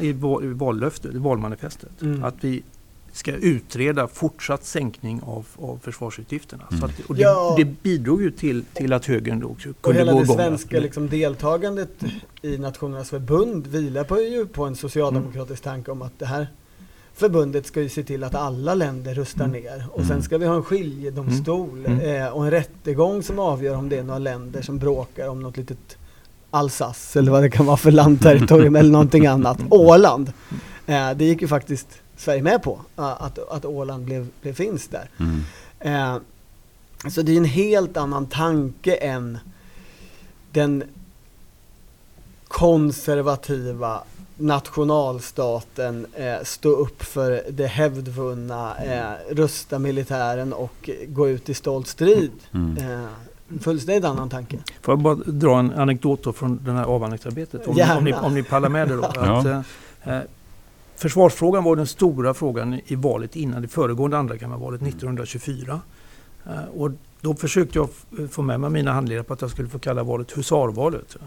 [0.02, 2.02] i, val, i vallöftet, i valmanifestet.
[2.02, 2.24] Mm.
[2.24, 2.64] Att vi
[3.12, 6.64] ska utreda fortsatt sänkning av, av försvarsutgifterna.
[6.80, 7.54] Så att, och det, Ja.
[7.58, 10.36] det bidrog ju till, till att högern då också Och kunde hela gå det igång.
[10.36, 12.04] svenska liksom, deltagandet
[12.42, 16.48] i Nationernas förbund vilar på, ju på en socialdemokratisk tanke om att det här
[17.20, 20.56] förbundet ska ju se till att alla länder rustar ner och sen ska vi ha
[20.56, 22.00] en skiljedomstol Mm.
[22.00, 25.58] eh, och en rättegång som avgör om det är några länder som bråkar om något
[25.58, 25.98] litet
[26.52, 29.60] Alsace eller vad det kan vara för landterritorium eller någonting annat.
[29.70, 30.34] Åland.
[30.86, 34.92] Eh, det gick ju faktiskt Sverige med på, eh, att, att Åland blev, blev finskt
[34.92, 35.10] där.
[35.20, 35.42] Mm.
[35.80, 36.22] Eh,
[37.10, 39.38] så det är en helt annan tanke än
[40.52, 40.84] den
[42.48, 44.04] konservativa
[44.40, 51.88] nationalstaten eh, stå upp för det hävdvunna, eh, rusta militären och gå ut i stolt
[51.88, 52.32] strid.
[52.54, 52.78] Mm.
[52.78, 54.58] Eh, fullständigt annan tanke.
[54.82, 57.68] Får jag bara dra en anekdot då från det här avhandlingsarbetet?
[57.68, 57.98] Om, Gärna.
[57.98, 59.02] om, ni, om ni pallar med det då.
[59.16, 59.40] Ja.
[59.40, 60.22] Att, eh, eh,
[60.96, 65.82] försvarsfrågan var den stora frågan i valet innan det föregående andrakammarvalet 1924.
[66.46, 67.90] Eh, och då försökte jag
[68.32, 71.18] få med mig mina handledare på att jag skulle få kalla valet husarvalet.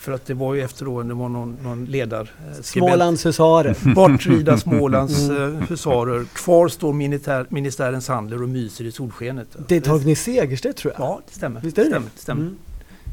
[0.00, 2.20] För att det var ju efter då, det var någon, någon ledar...
[2.20, 2.62] eh.
[2.62, 3.76] Smålands husarer.
[3.94, 6.24] Vart rider Smålands eh, husarer?
[6.24, 9.56] Kvar står militär, ministärens handlar och myser i solskenet.
[9.68, 11.06] Det är Torgny Segerstedt tror jag.
[11.06, 11.60] Ja, det stämmer.
[11.60, 11.88] Visst är det?
[11.88, 12.42] stämmer, det stämmer.
[12.42, 12.56] Mm.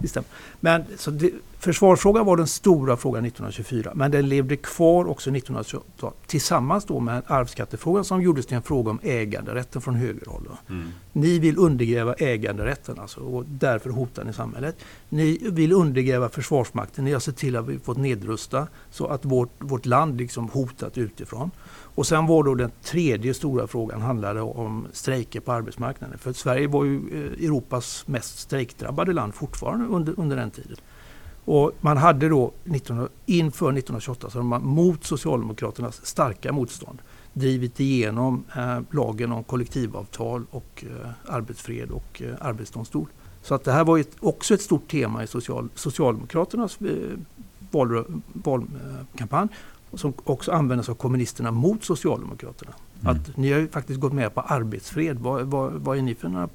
[0.02, 0.28] Det stämmer.
[0.60, 6.12] Men, så det, försvarsfrågan var den stora frågan 1924, men den levde kvar också 1928
[6.26, 10.48] tillsammans då med arvsskattefrågan som gjordes till en fråga om äganderätten från högerhåll.
[10.70, 10.92] Mm.
[11.14, 14.76] Ni vill undergräva äganderätten alltså, och därför hotar ni samhället.
[15.10, 17.06] Ni vill undergräva försvarsmakten.
[17.06, 20.98] Ni har sett till att vi fått nedrusta så att vårt, vårt land liksom hotat
[20.98, 21.52] utifrån.
[21.98, 26.18] Och sen var då den tredje stora frågan handlade om strejker på arbetsmarknaden.
[26.18, 30.78] För Sverige var ju eh, Europas mest strejkdrabbade land fortfarande under, under den tiden.
[31.46, 37.02] Och man hade då 19, inför 1928, så man mot Socialdemokraternas starka motstånd
[37.34, 43.08] drivit igenom eh, lagen om kollektivavtal och eh, arbetsfred och eh, arbetsdomstol.
[43.42, 47.20] Så att det här var ett, också ett stort tema i social, Socialdemokraternas eh,
[47.72, 49.50] val, valkampanj
[49.93, 52.71] som också användes av kommunisterna mot Socialdemokraterna.
[53.02, 53.15] Mm.
[53.15, 55.19] Att ni har ju faktiskt gått med på arbetsfred.
[55.19, 56.50] Vad, vad, vad är ni för några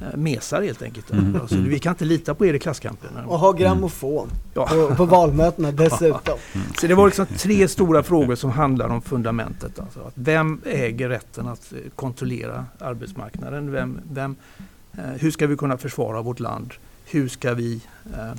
[0.00, 1.10] eh, mesar helt enkelt?
[1.10, 1.40] Mm.
[1.40, 3.16] Alltså, vi kan inte lita på er i klasskampen.
[3.26, 4.66] Och ha grammofon Ja.
[4.66, 6.38] på, på valmötena dessutom.
[6.80, 9.78] Så det var liksom tre stora frågor som handlar om fundamentet.
[9.78, 13.72] Alltså att vem äger rätten att eh, kontrollera arbetsmarknaden?
[13.72, 14.36] Vem, vem,
[14.92, 16.72] eh, hur ska vi kunna försvara vårt land?
[17.12, 17.80] Hur ska vi
[18.14, 18.32] eh,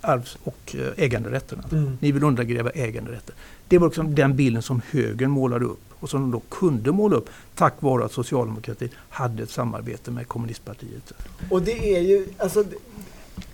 [0.00, 1.64] arvs och eh, äganderätterna.
[1.72, 1.98] Mm.
[2.00, 3.34] Ni vill undergräva äganderätten.
[3.68, 7.16] Det var liksom den bilden som högern målade upp och som de då kunde måla
[7.16, 11.12] upp tack vare att socialdemokratin hade ett samarbete med kommunistpartiet.
[11.50, 12.64] Och det är ju, alltså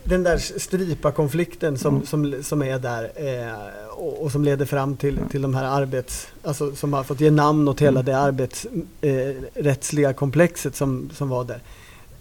[0.04, 2.06] den där stripa-konflikten som, Mm.
[2.06, 6.28] som, som är där eh, och, och som leder fram till, till de här arbets,
[6.42, 8.04] alltså som har fått ge namn åt hela Mm.
[8.12, 11.60] det arbetsrättsliga eh, komplexet som, som var där.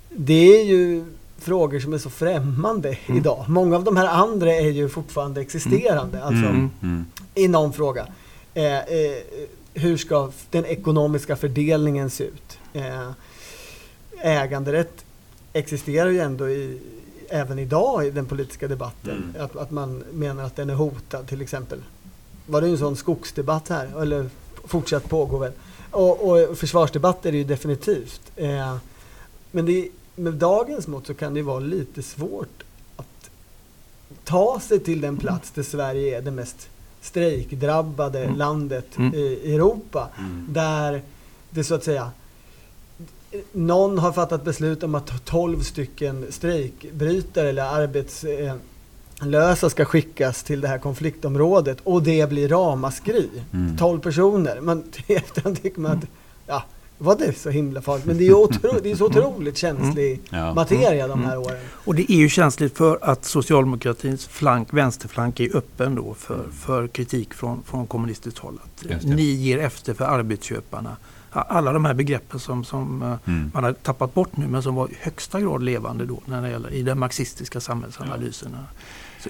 [0.09, 1.05] Det är ju
[1.41, 3.17] frågor som är så främmande Mm.
[3.17, 3.45] idag.
[3.47, 7.05] Många av de här andra är ju fortfarande existerande, alltså Mm, mm.
[7.35, 8.07] i någon fråga.
[8.53, 9.17] Eh, eh,
[9.73, 12.57] hur ska den ekonomiska fördelningen se ut?
[12.73, 13.09] Eh,
[14.21, 15.05] äganderätt
[15.53, 16.79] existerar ju ändå i,
[17.29, 19.31] även idag i den politiska debatten.
[19.35, 19.45] Mm.
[19.45, 21.79] Att, att man menar att den är hotad till exempel.
[22.47, 24.01] Var det en sån skogsdebatt här?
[24.01, 24.29] Eller
[24.65, 25.51] fortsatt pågår väl?
[25.91, 28.21] Och, och försvarsdebatt är det ju definitivt.
[28.35, 28.75] Eh,
[29.51, 32.63] men det, med dagens mått så kan det vara lite svårt
[32.95, 33.29] att
[34.23, 36.69] ta sig till den plats där Sverige är det mest
[37.01, 38.37] strejkdrabbade Mm.
[38.37, 39.13] landet Mm.
[39.13, 40.09] i Europa.
[40.19, 40.45] Mm.
[40.49, 41.01] Där
[41.49, 42.11] det så att säga
[43.51, 50.67] någon har fattat beslut om att 12 stycken strejkbrytare eller arbetslösa ska skickas till det
[50.67, 53.29] här konfliktområdet och det blir ramaskri.
[53.53, 53.77] Mm.
[53.77, 54.59] 12 personer.
[54.61, 56.05] Man, efterhand tycker man att
[56.47, 56.63] ja,
[57.01, 58.05] var det så himla farligt?
[58.05, 60.53] Men det är ju otro, det är så otroligt känslig Ja.
[60.53, 61.29] materia de Mm.
[61.29, 61.57] här åren.
[61.85, 66.87] Och det är ju känsligt för att socialdemokratins flank, vänsterflank är öppen då för, för
[66.87, 68.59] kritik från, från kommunistiskt håll.
[68.95, 70.97] Att ni ger efter för arbetsköparna.
[71.33, 73.51] Ja, Alla de här begreppen som, som eh, Mm.
[73.53, 76.49] man har tappat bort nu men som var i högsta grad levande då när det
[76.49, 78.57] gäller, i den marxistiska samhällsanalysen.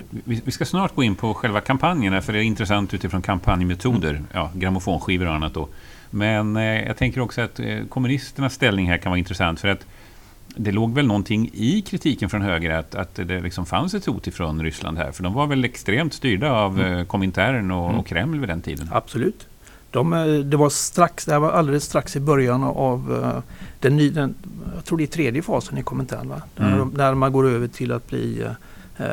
[0.10, 4.10] Vi, vi ska snart gå in på själva kampanjerna för det är intressant utifrån kampanjmetoder,
[4.10, 4.26] Mm.
[4.34, 5.68] ja, grammofonskivor och annat då.
[6.14, 9.86] Men eh, jag tänker också att eh, kommunisternas ställning här kan vara intressant för att
[10.56, 14.28] det låg väl någonting i kritiken från höger att, att det liksom fanns ett hot
[14.28, 15.12] ifrån Ryssland här.
[15.12, 16.94] För de var väl extremt styrda av Mm.
[16.98, 18.00] eh, Komintern och, Mm.
[18.00, 18.90] och Kreml vid den tiden.
[18.92, 19.48] Absolut.
[19.92, 20.10] De,
[20.50, 23.42] det, var strax, det var alldeles strax i början av
[23.80, 24.36] den, ny, den
[24.76, 26.30] jag tror det är tredje fasen i Komintern.
[26.30, 26.42] Va?
[26.60, 26.94] Mm.
[26.98, 28.46] där man går över till att bli
[28.98, 29.06] eh,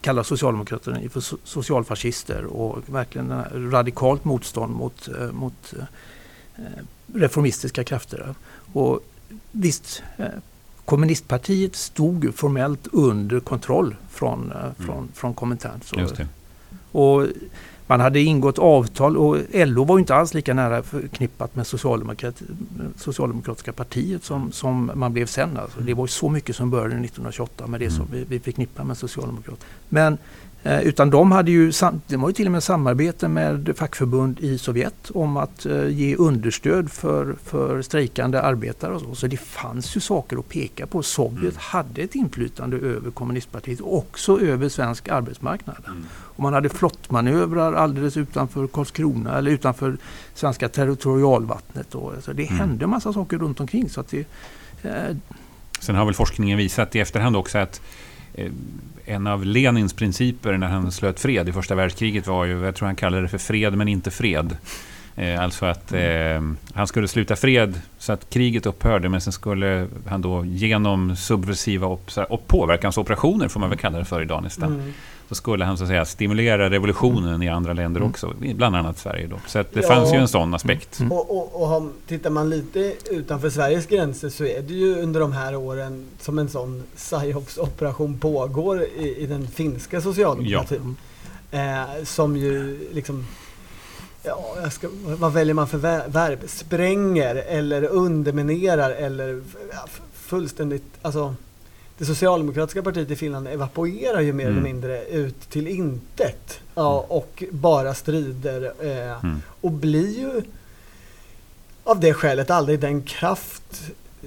[0.00, 3.32] kalla Socialdemokraterna för so- socialfascister och verkligen
[3.70, 5.74] radikalt motstånd mot, mot
[7.14, 8.34] reformistiska krafter.
[8.72, 9.00] Och
[9.52, 10.26] visst, eh,
[10.84, 15.80] kommunistpartiet stod formellt under kontroll från, eh, från, från Komintern.
[15.84, 16.28] Så- Just det.
[16.92, 17.26] och
[17.86, 22.42] man hade ingått avtal och LO var inte alls lika nära förknippat med socialdemokrat,
[22.96, 25.56] Socialdemokratiska partiet som, som man blev sen.
[25.56, 25.80] Alltså.
[25.80, 28.96] Det var ju så mycket som började 1928 med det som vi, vi förknippar med
[28.96, 29.66] Socialdemokraterna.
[29.88, 30.18] Men eh,
[30.64, 31.72] utan de hade ju,
[32.06, 36.16] det var ju till och med samarbete med fackförbund i Sovjet om att eh, ge
[36.16, 39.14] understöd för, för strejkande arbetare och så.
[39.14, 41.02] Så det fanns ju saker att peka på.
[41.02, 41.54] Sovjet Mm.
[41.58, 45.76] hade ett inflytande över kommunistpartiet och också över svensk arbetsmarknad.
[45.86, 46.04] Mm.
[46.10, 49.96] Och man hade flottmanövrar alldeles utanför Karlskrona eller utanför
[50.34, 51.94] svenska territorialvattnet.
[51.94, 52.58] Och, alltså det Mm.
[52.58, 53.88] hände massa saker runt omkring.
[53.88, 54.26] Så att det,
[54.82, 55.16] eh,
[55.80, 58.13] Sen har väl forskningen visat i efterhand också att eh,
[59.04, 62.86] en av Lenins principer när han slöt fred i första världskriget var ju, jag tror
[62.86, 64.56] han kallade det för fred men inte fred.
[65.16, 66.42] Eh, alltså att eh,
[66.74, 71.86] han skulle sluta fred så att kriget upphörde men sen skulle han då genom subversiva
[71.86, 74.74] op- påverkansoperationer får man väl kalla det för idag nästan.
[74.74, 74.92] Mm.
[75.28, 78.10] Så skulle han så att säga stimulera revolutionen i andra länder Mm.
[78.10, 79.36] också, bland annat Sverige då.
[79.46, 79.82] Så det Ja.
[79.88, 81.00] fanns ju en sån aspekt.
[81.00, 81.12] Mm.
[81.12, 85.20] Och, och, och har, tittar man lite utanför Sveriges gränser så är det ju under
[85.20, 90.96] de här åren som en sån psyops-operation pågår i, i den finska socialdemokratin.
[91.50, 93.26] Eh, som ju liksom,
[94.22, 96.38] ja, ska, vad väljer man för ver- verb?
[96.46, 99.84] Spränger eller underminerar eller ja,
[100.14, 101.34] fullständigt, alltså
[101.98, 104.56] det socialdemokratiska partiet i Finland evaporerar ju mer Mm.
[104.56, 106.60] eller mindre ut till intet.
[106.74, 108.72] Ja, och bara strider.
[108.80, 109.42] Eh, Mm.
[109.60, 110.42] och blir ju
[111.84, 113.82] av det skälet aldrig den kraft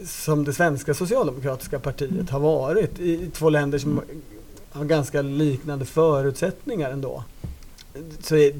[0.05, 4.01] som det svenska socialdemokratiska partiet har varit i två länder som
[4.71, 7.23] har ganska liknande förutsättningar ändå.
[8.19, 8.51] Så,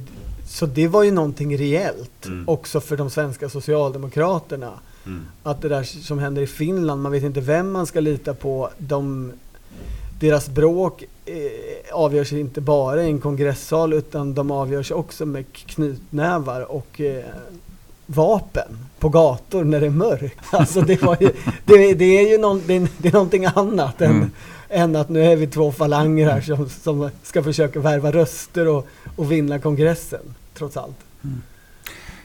[0.48, 2.50] så det var ju någonting reellt Mm.
[2.50, 4.74] också för de svenska socialdemokraterna.
[5.08, 5.26] Mm.
[5.44, 8.70] Att det där som händer i Finland, man vet inte vem man ska lita på.
[8.78, 9.32] De,
[10.20, 11.36] deras bråk eh,
[11.94, 17.24] avgörs inte bara i en kongressal utan de avgörs också med knytnävar och eh,
[18.06, 20.40] vapen på gator när det är mörkt.
[20.52, 21.32] Alltså det, ju,
[21.66, 24.30] det, det är ju någon, det är, det är någonting annat än, Mm.
[24.70, 28.88] än att nu är vi två falanger här som, som ska försöka värva röster och,
[29.16, 30.98] och vinna kongressen, trots allt.
[31.24, 31.30] Eh,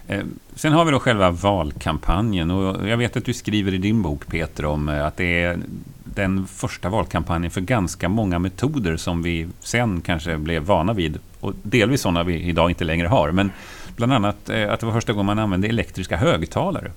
[0.07, 4.03] Eh, sen har vi då själva valkampanjen och jag vet att du skriver i din
[4.03, 5.59] bok Peter om eh, att det är
[6.05, 11.19] den första valkampanjen för ganska många metoder som vi sen kanske blev vana vid.
[11.41, 13.31] Och delvis sådana vi idag inte längre har.
[13.31, 13.51] Men
[13.97, 16.91] bland annat eh, att det var första gången man använde elektriska högtalare.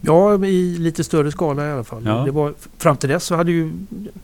[0.00, 2.02] Ja, i lite större skala i alla fall.
[2.06, 2.24] Ja.
[2.24, 3.72] Det var, fram till dess så hade ju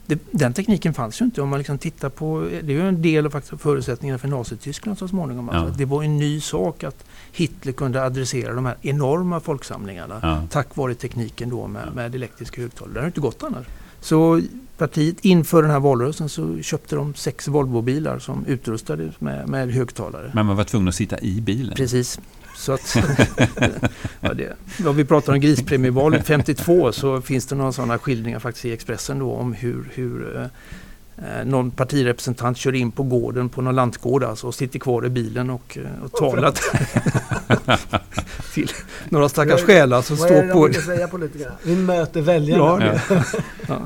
[0.07, 1.43] det, den tekniken fanns ju inte.
[1.43, 4.99] Om man liksom tittar på, det är ju en del av faktiskt förutsättningarna för Nazityskland
[4.99, 5.51] så småningom.
[5.53, 5.59] Ja.
[5.59, 10.43] Alltså, det var en ny sak att Hitler kunde adressera de här enorma folksamlingarna Ja.
[10.51, 12.95] tack vare tekniken då med, med elektriska högtalare.
[12.95, 13.67] Det har inte gått annars.
[14.01, 14.41] Så
[14.79, 20.31] partiet inför den här valrörelsen så köpte de sex Volvobilar som utrustades med, med högtalare.
[20.35, 21.75] Men man var tvungen att sitta i bilen.
[21.77, 22.21] Precis.
[22.55, 22.97] Så att,
[24.21, 28.65] ja, det, ja, vi pratar om grispremievalet 52 så finns det några sådana skildringar faktiskt
[28.65, 33.63] i Expressen då om hur, hur eh, eh, någon partirepresentant kör in på gården på
[33.63, 36.53] någon lantgård alltså, och sitter kvar i bilen och, eh, och talar
[38.55, 38.71] till
[39.09, 40.81] några stackars själar som Vad är det står de på...
[40.81, 41.53] säga politikerna?
[41.63, 43.01] Vi möter väljarna.
[43.09, 43.09] Ja,
[43.69, 43.79] Ja.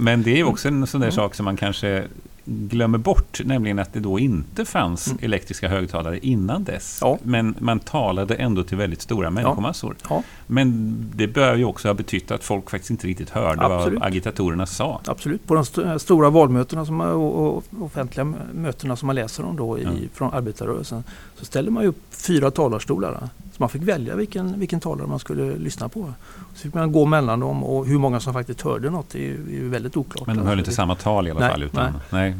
[0.00, 2.04] Men det är ju också en sån där sak som man kanske
[2.48, 5.18] glömmer bort, nämligen att det då inte fanns Mm.
[5.22, 6.98] elektriska högtalare innan dess.
[7.00, 7.18] Ja.
[7.22, 9.96] Men man talade ändå till väldigt stora människomassor.
[10.10, 10.22] Ja.
[10.46, 13.98] Men det bör ju också ha betytt att folk faktiskt inte riktigt hörde Absolut.
[14.00, 15.00] vad agitatorerna sa.
[15.06, 19.78] Absolut, på de st- stora valmötena som, och, offentliga mötena som man läser om då
[19.78, 19.90] i, Ja.
[20.14, 21.04] från arbetarrörelsen
[21.38, 23.28] så ställer man ju upp fyra talarstolar.
[23.58, 26.12] Så man fick välja vilken, vilken talare man skulle lyssna på.
[26.54, 29.64] Så fick man gå mellan dem och hur många som faktiskt hörde något är ju,
[29.66, 30.26] är väldigt oklart.
[30.26, 31.62] Men de höll inte samma tal i alla Nej, fall.
[31.62, 32.34] Utan, nej.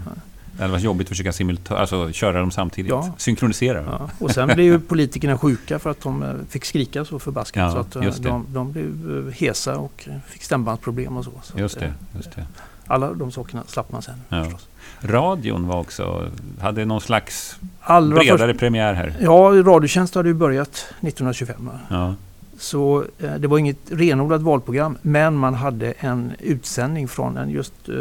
[0.57, 2.90] Det hade varit jobbigt att försöka simulta- alltså, köra dem samtidigt.
[2.90, 3.12] Ja.
[3.16, 3.85] Synkronisera.
[3.85, 7.61] Ja, och sen blev ju politikerna sjuka för att de eh, fick skrika så förbaskat.
[7.62, 11.33] Ja, så att eh, de, de blev eh, hesa och fick stämbandsproblem och så.
[11.42, 11.94] så Just det.
[12.16, 12.46] Just det.
[12.87, 14.44] Alla de sakerna slapp man sen Ja.
[14.44, 14.66] förstås.
[15.02, 16.30] Radion var också,
[16.61, 19.16] hade någon slags Allra bredare först, premiär här.
[19.20, 21.56] ja, Radiotjänst hade ju börjat 1925.
[21.66, 21.72] va?
[21.90, 22.14] Ja.
[22.58, 27.88] Så eh, det var inget renodlat valprogram men man hade en utsändning från en just
[27.88, 27.94] eh,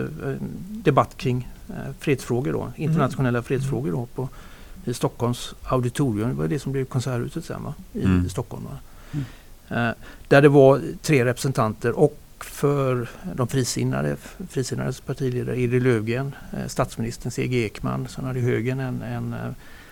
[0.69, 4.29] debatt kring eh, fredsfrågor då, internationella fredsfrågor då på
[4.85, 6.29] i Stockholms auditorium.
[6.29, 7.73] Det var det som blev Konserthuset sen va?
[7.93, 8.29] I, Mm.
[8.29, 8.63] Stockholm.
[8.63, 8.77] Va?
[9.69, 9.93] Eh,
[10.27, 14.15] där det var tre representanter och för de frisinnade,
[14.49, 17.65] frisinnades partiledare Edil Löfgren, eh, statsministern C.G.
[17.65, 19.39] Ekman, sen hade högern en, en eh,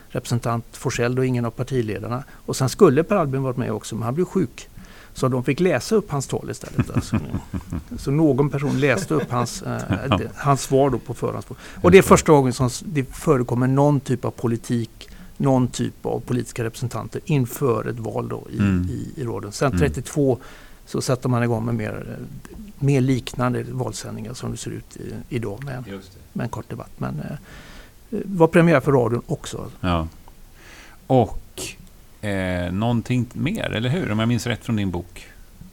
[0.09, 2.23] representant Forsell och ingen av partiledarna.
[2.45, 4.69] Och sen skulle Per Albin varit med också men han blev sjuk.
[5.13, 6.89] Så de fick läsa upp hans tal istället.
[6.95, 7.19] Alltså.
[7.97, 11.61] Så någon person läste upp hans, eh, det- hans svar då på förhandsfrågan.
[11.81, 16.19] Och det är första gången som det förekommer någon typ av politik, någon typ av
[16.19, 18.87] politiska representanter inför ett val då i, Mm.
[18.89, 19.51] i, i radion.
[19.51, 19.79] Sen Mm.
[19.91, 20.37] 32
[20.85, 22.25] så sätter man igång med mer, eh,
[22.85, 25.83] mer liknande valsändningar som det ser ut i, idag med,
[26.33, 26.91] med en kort debatt.
[26.97, 27.37] Men eh,
[28.09, 29.71] det var premiär för radion också.
[29.81, 30.07] Ja.
[31.07, 31.61] Och
[32.25, 34.11] eh, någonting mer, eller hur?
[34.11, 35.27] Om jag minns rätt från din bok.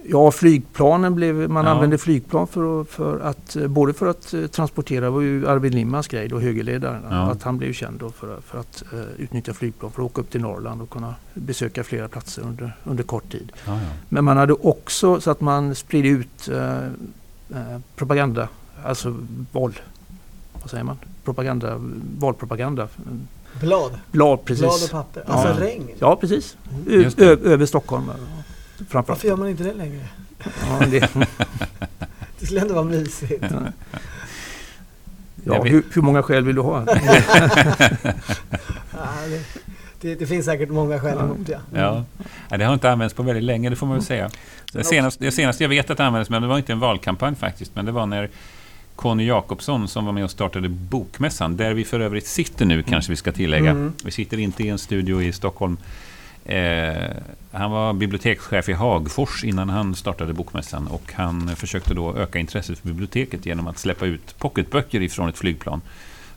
[0.04, 1.70] Ja, flygplanen blev, man Ja.
[1.70, 5.74] använde flygplan för, att- för att, både för att eh, transportera, det var ju Arvid
[5.74, 7.16] Lindmans grej då, högerledaren, Ja.
[7.16, 10.30] att han blev känd då för, för att eh, utnyttja flygplan för att åka upp
[10.30, 13.52] till Norrland och kunna besöka flera platser under, under kort tid.
[13.66, 13.78] Ja, ja.
[14.08, 18.48] Men man hade också så att man spridde ut eh, eh, propaganda,
[18.84, 19.16] alltså
[19.52, 19.72] val,
[20.62, 20.96] vad säger man?
[21.24, 21.80] Propaganda,
[22.18, 22.88] valpropaganda.
[23.60, 23.92] Blad.
[24.10, 24.60] Blad, precis.
[24.62, 25.24] Blad och papper.
[25.26, 25.66] Alltså Ja.
[25.66, 25.88] regn.
[25.98, 26.56] Ja, precis.
[27.18, 28.04] Ö, över Stockholm.
[28.88, 29.08] Framförallt.
[29.08, 30.00] Varför gör man inte det längre?
[30.44, 31.10] Ja, det,
[32.38, 33.44] Det skulle ändå vara mysigt.
[35.44, 36.86] ja, vet- hur, hur många skäl vill du ha?
[38.92, 39.42] Ja, det,
[40.00, 41.24] det, det finns säkert många skäl Ja.
[41.24, 41.60] emot det.
[41.74, 42.04] Ja.
[42.50, 44.30] Nej, det har inte använts på väldigt länge, det får man väl säga.
[44.72, 47.34] Det senaste, det senaste jag vet att det användes, men det var inte en valkampanj
[47.36, 48.30] faktiskt, men det var när
[48.96, 53.12] Conny Jakobsson som var med och startade Bokmässan, där vi för övrigt sitter nu kanske
[53.12, 53.70] vi ska tillägga.
[53.70, 53.92] Mm.
[54.04, 55.76] Vi sitter inte i en studio i Stockholm.
[56.44, 57.10] Eh,
[57.52, 62.78] han var bibliotekschef i Hagfors innan han startade Bokmässan och han försökte då öka intresset
[62.78, 65.80] för biblioteket genom att släppa ut pocketböcker ifrån ett flygplan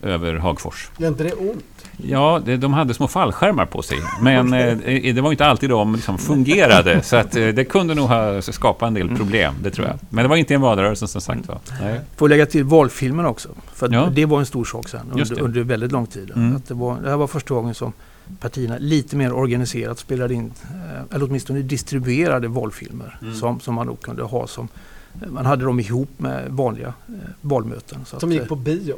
[0.01, 0.89] över Hagfors.
[0.97, 1.65] Gör inte det ont?
[1.97, 3.97] Ja, det, de hade små fallskärmar på sig.
[4.21, 7.01] Men eh, det var inte alltid de liksom fungerade.
[7.03, 9.95] Så att, eh, det kunde nog ha skapat en del problem, det tror jag.
[10.09, 11.59] Men det var inte en valrörelse som sagt var.
[11.81, 11.99] Nej.
[12.15, 13.49] Får lägga till valfilmen också.
[13.73, 14.09] För Ja.
[14.13, 16.31] det var en stor sak sen under, under väldigt lång tid.
[16.35, 16.55] Mm.
[16.55, 17.93] Att det, var, det här var första gången som
[18.39, 23.33] partierna lite mer organiserat spelade in, eh, eller åtminstone distribuerade valfilmer Mm.
[23.35, 24.67] som, som man då kunde ha som
[25.27, 28.05] man hade dem ihop med vanliga eh, valmöten.
[28.05, 28.95] Så Som att, gick eh, på bio?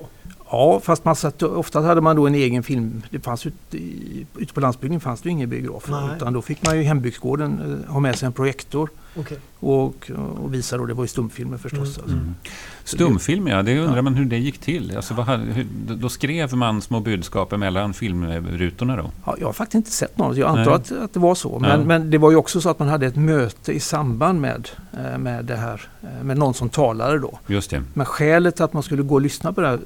[0.52, 3.02] Ja, fast man satt, ofta hade man då en egen film.
[3.10, 5.90] Det fanns ute, i, ute på landsbygden fanns det ju ingen biograf.
[6.16, 8.90] Utan då fick man ju hembygdsgården eh, ha med sig en projektor
[9.20, 9.38] Okej.
[9.60, 10.12] och,
[10.44, 10.82] och visade.
[10.82, 11.98] Och det var ju stumfilmer förstås.
[11.98, 12.02] Mm.
[12.04, 12.18] Alltså.
[12.18, 12.36] Mm.
[12.84, 13.64] Stumfilm, ja.
[13.64, 14.02] Det undrar Ja.
[14.02, 14.96] man hur det gick till.
[14.96, 19.12] Alltså, vad hur, då skrev man små budskap mellan filmrutorna då?
[19.26, 20.38] Ja, jag har faktiskt inte sett något.
[20.38, 21.60] Jag antar att, att det var så.
[21.60, 21.86] Men, Ja.
[21.86, 25.18] men det var ju också så att man hade ett möte i samband med, eh,
[25.18, 25.82] med det här.
[26.02, 27.40] eh, Med någon som talade då.
[27.48, 27.84] Just det.
[27.94, 29.80] Men skälet till att man skulle gå och lyssna på det här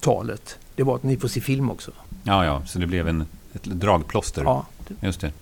[0.00, 0.58] talet.
[0.74, 1.90] Det var att ni får se film också.
[2.22, 4.42] Ja, ja, så det blev en, ett dragplåster.
[4.42, 4.66] Ja.
[5.00, 5.32] Just det.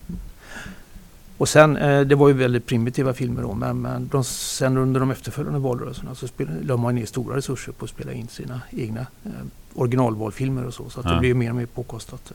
[1.38, 3.54] Och sen, eh, det var ju väldigt primitiva filmer då.
[3.54, 7.72] Men, men de, sen under de efterföljande valrörelserna så spel, la man ner stora resurser
[7.72, 9.30] på att spela in sina egna eh,
[9.74, 10.90] originalvalfilmer och så.
[10.90, 11.12] Så att Ja.
[11.12, 12.32] det blev mer och mer påkostat.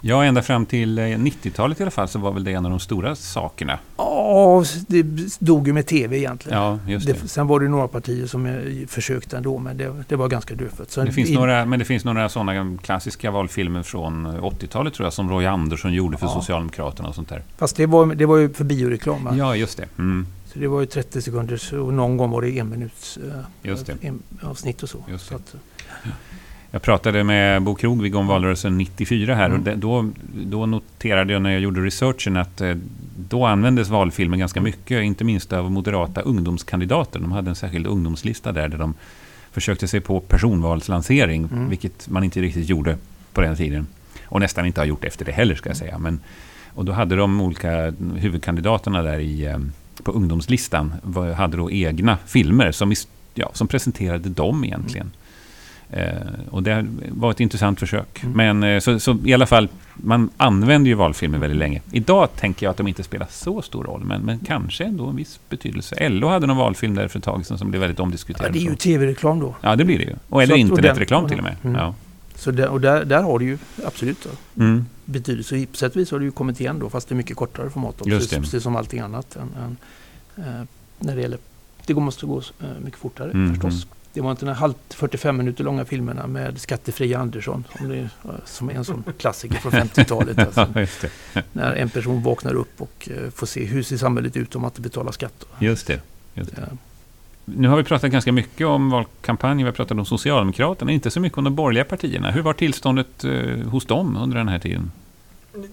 [0.00, 2.70] Ja, ända fram till eh, 90-talet i alla fall så var väl det en av
[2.70, 3.78] de stora sakerna.
[3.96, 5.02] Ja, det
[5.38, 6.58] dog ju med tv egentligen.
[6.58, 7.12] Ja, just det.
[7.12, 10.54] Det, sen var det några partier som eh, försökte ändå, men det, det var ganska
[10.54, 10.90] dödfött.
[10.90, 15.06] Så Det finns i- några, men det finns några sådana klassiska valfilmer från 80-talet tror
[15.06, 16.32] jag som Roy Andersson gjorde för Ja.
[16.34, 17.42] Socialdemokraterna och sånt där.
[17.58, 19.28] Fast det var, det var ju för bioreklam.
[19.38, 19.88] Ja, just det.
[19.98, 23.18] Mm, Så det var ju 30 sekunders och någon gång var det en minuts
[23.62, 25.04] eh, avsnitt och så.
[25.08, 25.40] Just så det.
[25.40, 25.54] att,
[26.76, 29.64] Jag pratade med Bo Krogvig om valrörelsen 94 här och Mm.
[29.64, 30.10] det, då,
[30.46, 32.74] då noterade jag när jag gjorde researchen att eh,
[33.28, 37.20] då användes valfilmer ganska mycket, inte minst av moderata ungdomskandidater.
[37.20, 38.94] De hade en särskild ungdomslista där, där de
[39.52, 41.68] försökte sig på personvalslansering, Mm.
[41.68, 42.96] vilket man inte riktigt gjorde
[43.32, 43.86] på den tiden.
[44.24, 45.98] Och nästan inte har gjort efter det heller, ska jag säga.
[45.98, 46.20] Men,
[46.74, 49.58] och då hade de olika huvudkandidaterna där i, eh,
[50.02, 50.92] på ungdomslistan
[51.36, 52.92] hade då egna filmer som,
[53.34, 55.06] ja, som presenterade dem egentligen.
[55.06, 55.22] Eh,
[56.50, 58.22] och det var ett intressant försök.
[58.22, 58.36] Mm.
[58.36, 61.82] Men eh, så, så i alla fall, man använder ju valfilmer väldigt länge.
[61.92, 65.16] Idag tänker jag att de inte spelar så stor roll, men, men kanske ändå en
[65.16, 66.08] viss betydelse.
[66.08, 68.52] LO hade någon valfilm där för ett tag sedan som blev väldigt ja, omdiskuterad.
[68.52, 69.54] det är ju tv-reklam då.
[69.60, 70.14] Ja, det blir det ju.
[70.28, 71.56] Och, eller internetreklam till och med.
[71.62, 71.76] Mm.
[71.76, 71.94] Ja.
[72.34, 74.86] Så där, och där, där har det ju absolut då, Mm.
[75.04, 75.66] betydelse.
[75.66, 77.70] På sätt och vis har det ju kommit igen då, fast det är mycket kortare
[77.70, 78.02] format.
[78.06, 78.40] Just det.
[78.40, 79.36] Precis som allting annat.
[79.36, 79.76] Än, än,
[80.46, 80.62] eh,
[80.98, 81.38] när det gäller,
[81.86, 83.86] det måste gå eh, mycket fortare Mm, förstås.
[84.16, 88.08] Det var inte den halvt 45 minuter långa filmerna med skattefria Andersson som, det, eh,
[88.44, 90.38] som är en sån klassiker från 50-talet.
[90.46, 90.68] Alltså,
[91.32, 94.62] Ja, när en person vaknar upp och eh, får se hur ser samhället ut om
[94.62, 95.44] man inte betalar skatt.
[95.58, 96.00] Just det.
[96.34, 96.62] Just det.
[96.62, 96.68] Eh,
[97.44, 101.20] Nu har vi pratat ganska mycket om valkampanjen, vi har pratat om Socialdemokraterna, inte så
[101.20, 102.30] mycket om de borgerliga partierna.
[102.30, 103.32] Hur var tillståndet eh,
[103.70, 104.90] hos dem under den här tiden?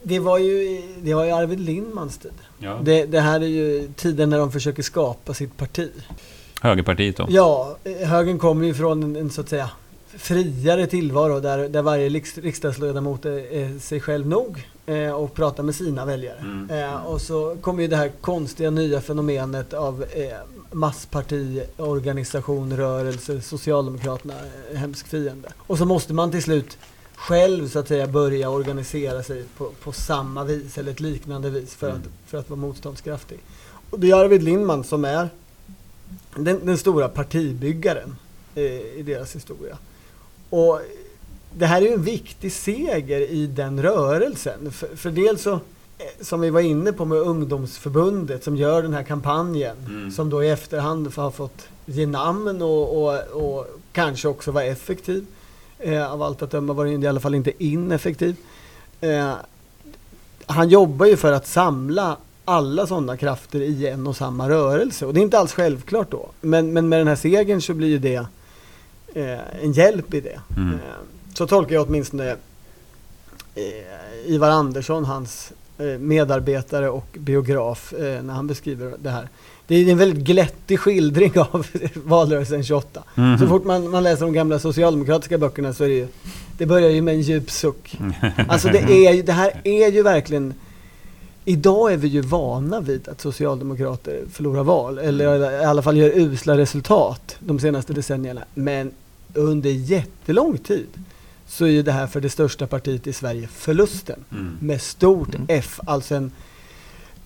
[0.03, 2.31] Det var ju, det var ju Arvid Lindmans tid.
[2.59, 2.79] Ja.
[2.83, 5.91] Det, det här är ju tiden när de försöker skapa sitt parti.
[6.63, 7.25] Högerpartiet då?
[7.29, 9.69] Ja, högern kommer ju från en, en så att säga
[10.17, 15.63] friare tillvaro där, där varje riks, riksdagsledamot är, är sig själv nog eh, och pratar
[15.63, 16.37] med sina väljare.
[16.39, 16.69] Mm.
[16.69, 20.37] Eh, och så kommer ju det här konstiga nya fenomenet av eh,
[20.71, 24.33] massparti, organisation, rörelse, Socialdemokraterna,
[24.71, 25.49] eh, hemsk fiende.
[25.57, 26.77] Och så måste man till slut
[27.15, 31.75] själv så att säga börja organisera sig på, på samma vis eller ett liknande vis
[31.75, 32.01] för, Mm.
[32.01, 33.39] att, för att vara motståndskraftig.
[33.89, 35.29] Och det är Arvid Lindman som är
[36.35, 38.15] den, den stora partibyggaren
[38.55, 38.63] eh,
[38.97, 39.77] i deras historia.
[40.49, 40.79] Och
[41.57, 44.71] det här är ju en viktig seger i den rörelsen.
[44.71, 45.59] För, för dels så, eh,
[46.21, 50.11] som vi var inne på med ungdomsförbundet som gör den här kampanjen Mm.
[50.11, 55.25] som då i efterhand har fått ge namn och, och, och kanske också vara effektiv.
[55.79, 58.35] Eh, av allt att döma var den i alla fall inte ineffektiv.
[59.01, 59.33] Eh,
[60.45, 65.05] han jobbar ju för att samla alla sådana krafter i en och samma rörelse.
[65.05, 66.29] Och det är inte alls självklart då.
[66.41, 68.25] Men, men med den här segern så blir ju det
[69.13, 70.39] eh, en hjälp i det.
[70.57, 70.73] Mm.
[70.73, 70.79] Eh,
[71.33, 72.35] så tolkar jag åtminstone
[73.55, 79.29] eh, Ivar Andersson, hans eh, medarbetare och biograf, eh, när han beskriver det här.
[79.67, 83.03] Det är en väldigt glättig skildring av valrörelsen 28.
[83.15, 83.37] Mhm.
[83.37, 86.07] Så fort man, man läser de gamla socialdemokratiska böckerna så är det ju,
[86.57, 87.97] det börjar ju med en djup suck.
[88.47, 90.53] Alltså det, är det här är ju verkligen
[91.45, 96.09] Idag är vi ju vana vid att socialdemokrater förlorar val, eller i alla fall gör
[96.09, 98.43] usla resultat de senaste decennierna.
[98.53, 98.91] Men
[99.33, 100.87] under jättelång tid
[101.47, 104.19] så är ju det här för det största partiet i Sverige förlusten.
[104.31, 104.57] Mm.
[104.59, 105.45] Med stort Mm.
[105.49, 106.31] F, alltså en,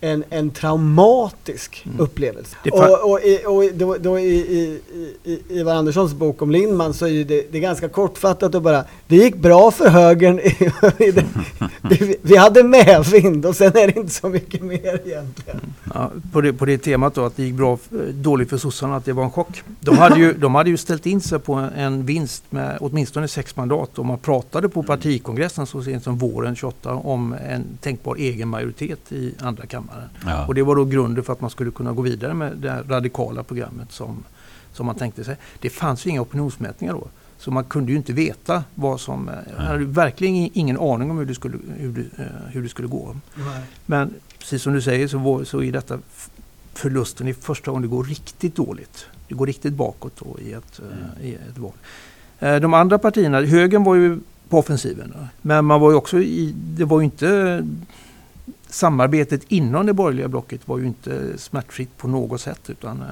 [0.00, 2.00] en, en traumatisk Mm.
[2.00, 2.56] upplevelse.
[2.72, 4.80] Och och, i, och då, då i, i,
[5.24, 8.84] i, Ivar Anderssons bok om Lindman så är det, det är ganska kortfattat och bara
[9.06, 10.36] Det gick bra för högern.
[10.98, 11.10] det,
[11.82, 15.60] det, vi hade medvind och sen är det inte så mycket mer egentligen.
[15.94, 18.96] Ja, på, det, på det temat då att det gick bra, eh, dåligt för sossarna,
[18.96, 19.62] att det var en chock.
[19.80, 23.56] De hade ju, de hade ju ställt in sig på en vinst med åtminstone sex
[23.56, 28.48] mandat och man pratade på partikongressen så sent som våren 28 om en tänkbar egen
[28.48, 29.87] majoritet i andra kammaren.
[30.26, 30.46] Ja.
[30.46, 32.82] Och det var då grunden för att man skulle kunna gå vidare med det här
[32.82, 34.24] radikala programmet som,
[34.72, 35.36] som man tänkte sig.
[35.60, 37.08] Det fanns ju inga opinionsmätningar då.
[37.38, 39.28] Så man kunde ju inte veta vad som...
[39.28, 42.68] eh, Man hade verkligen ingen aning om hur det skulle, hur det, eh, hur det
[42.68, 43.16] skulle gå.
[43.86, 45.98] Men precis som du säger så, var, så är detta
[46.74, 49.06] förlusten i första gången det går riktigt dåligt.
[49.28, 50.80] Det går riktigt bakåt då i ett,
[51.20, 51.72] eh, i ett val.
[52.60, 54.18] De andra partierna, högern var ju
[54.48, 55.12] på offensiven.
[55.16, 55.26] Då.
[55.42, 57.66] Men man var ju också i, det var ju inte
[58.70, 62.70] samarbetet inom det borgerliga blocket var ju inte smärtfritt på något sätt.
[62.70, 63.06] Utan eh,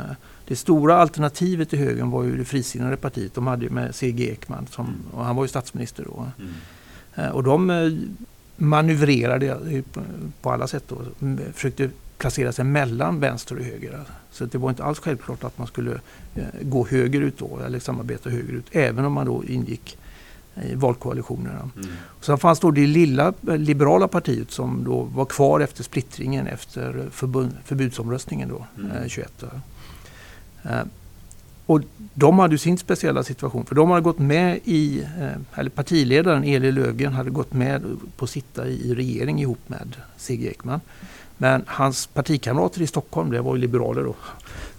[0.49, 3.35] det stora alternativet till högern var ju det frisinnade partiet.
[3.35, 4.31] De hade ju med C.G.
[4.33, 6.27] Ekman, som, och han var ju statsminister då.
[7.15, 7.93] Eh, Och de eh,
[8.57, 9.59] manövrerade
[10.43, 10.93] på- alla sätt.
[11.23, 14.01] M- Försökte placera sig mellan vänster och höger.
[14.31, 16.01] Så det var inte alls självklart att man skulle
[16.63, 18.65] gå högerut då, eller samarbeta högerut.
[18.73, 19.99] Även om man då ingick
[20.63, 21.71] i valkoalitionerna.
[22.21, 27.09] Sen fanns då det lilla eh, liberala partiet som då var kvar efter splittringen efter
[27.11, 29.33] förbund, förbudsomröstningen då, eh, 21.
[29.41, 29.47] då.
[30.71, 30.83] Eh,
[31.67, 31.81] och
[32.15, 36.73] de hade sin speciella situation för de hade gått med i, eh, eller partiledaren Eli
[36.73, 37.83] Löfgren hade gått med
[38.17, 40.81] på att sitta i regering ihop med Sigge Ekman.
[41.39, 44.15] Men hans partikamrater i Stockholm, det var ju liberaler då,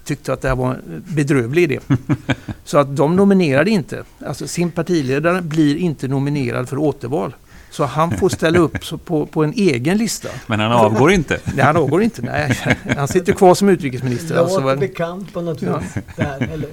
[0.08, 1.78] tyckte att det här var en bedrövlig idé.
[2.64, 4.04] Så att de nominerade inte.
[4.26, 7.34] Alltså sin partiledare blir inte nominerad för återval.
[7.70, 10.28] Så han får ställa upp på, på en egen lista.
[10.46, 11.40] Men han avgår inte.
[11.54, 12.22] Nej, han avgår inte.
[12.22, 12.58] Nej,
[12.96, 14.28] han sitter kvar som utrikesminister.
[14.28, 15.78] Låter Alltså, väl- bekant på något Ja.
[15.78, 16.04] vis.
[16.16, 16.68] Där, eller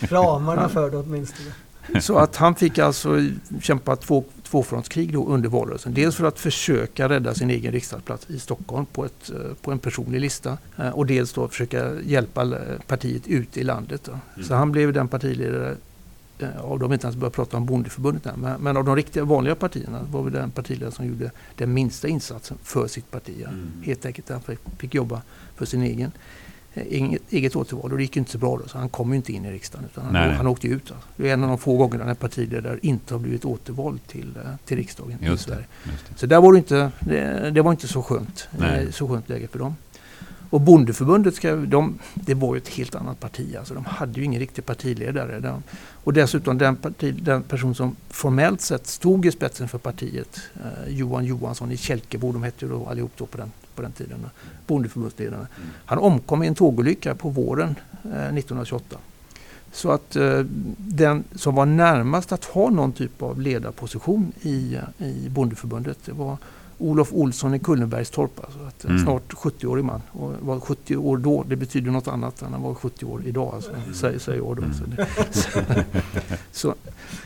[0.14, 1.48] ramarna för det åtminstone.
[2.00, 3.16] Så att han fick alltså
[3.62, 5.94] kämpa två, tvåfrontskrig då under valrörelsen.
[5.94, 9.78] Dels för att försöka rädda sin egen riksdagsplats i Stockholm på, ett, eh, på en
[9.78, 10.58] personlig lista.
[10.78, 14.02] eh, Och dels då försöka hjälpa eh, partiet ut i landet.
[14.04, 14.42] Då.
[14.42, 15.76] Så han blev den partiledare
[16.60, 19.54] av de inte ens börjar prata om bondeförbundet än, men, men av de riktiga vanliga
[19.54, 23.32] partierna var vi den partiledare som gjorde den minsta insatsen för sitt parti.
[23.42, 23.48] Ja.
[23.82, 24.40] Helt enkelt han
[24.78, 25.22] fick, jobba
[25.56, 26.12] för sin egen
[26.74, 29.44] eget, eget återval och det gick inte så bra då så han kom inte in
[29.44, 30.36] i riksdagen utan han, Nej, nej.
[30.36, 30.90] han åkte ut.
[30.90, 31.08] Alltså.
[31.16, 34.50] Det är en av de få gångerna när partiledare inte har blivit återvald till, eh,
[34.64, 35.52] till riksdagen i Just det.
[35.52, 35.66] Sverige.
[35.84, 36.18] Det.
[36.18, 38.84] Så där var det inte, det, det var inte så skönt, Nej.
[38.84, 39.76] eh, så skönt läge för dem.
[40.50, 43.56] Och Bondeförbundet, ska, de, det var ju ett helt annat parti.
[43.58, 45.40] Alltså, de hade ju ingen riktig partiledare.
[45.40, 45.62] De,
[46.04, 50.94] och dessutom den, parti, den person som formellt sett stod i spetsen för partiet, eh,
[50.94, 54.26] Johan Johansson i Kälkebo, de hette ju då allihop då på den, på den tiden,
[54.66, 55.46] Bondeförbundsledarna.
[55.84, 58.96] Han omkom i en tågolycka på våren eh, 1928.
[59.72, 60.38] Så att eh,
[60.76, 66.12] den som var närmast att ha någon typ av ledarposition i, eh, i Bondeförbundet det
[66.12, 66.36] var
[66.78, 68.40] Olof Olsson i Kullenbergstorp.
[68.44, 69.04] Alltså att, eh, Mm.
[69.04, 70.02] Snart 70-årig man.
[70.12, 73.54] Och var 70 år då, det betyder något annat än han var 70 år idag.
[73.54, 74.62] Alltså, säger, säger jag då.
[74.62, 75.06] Så, det,
[76.52, 76.74] så,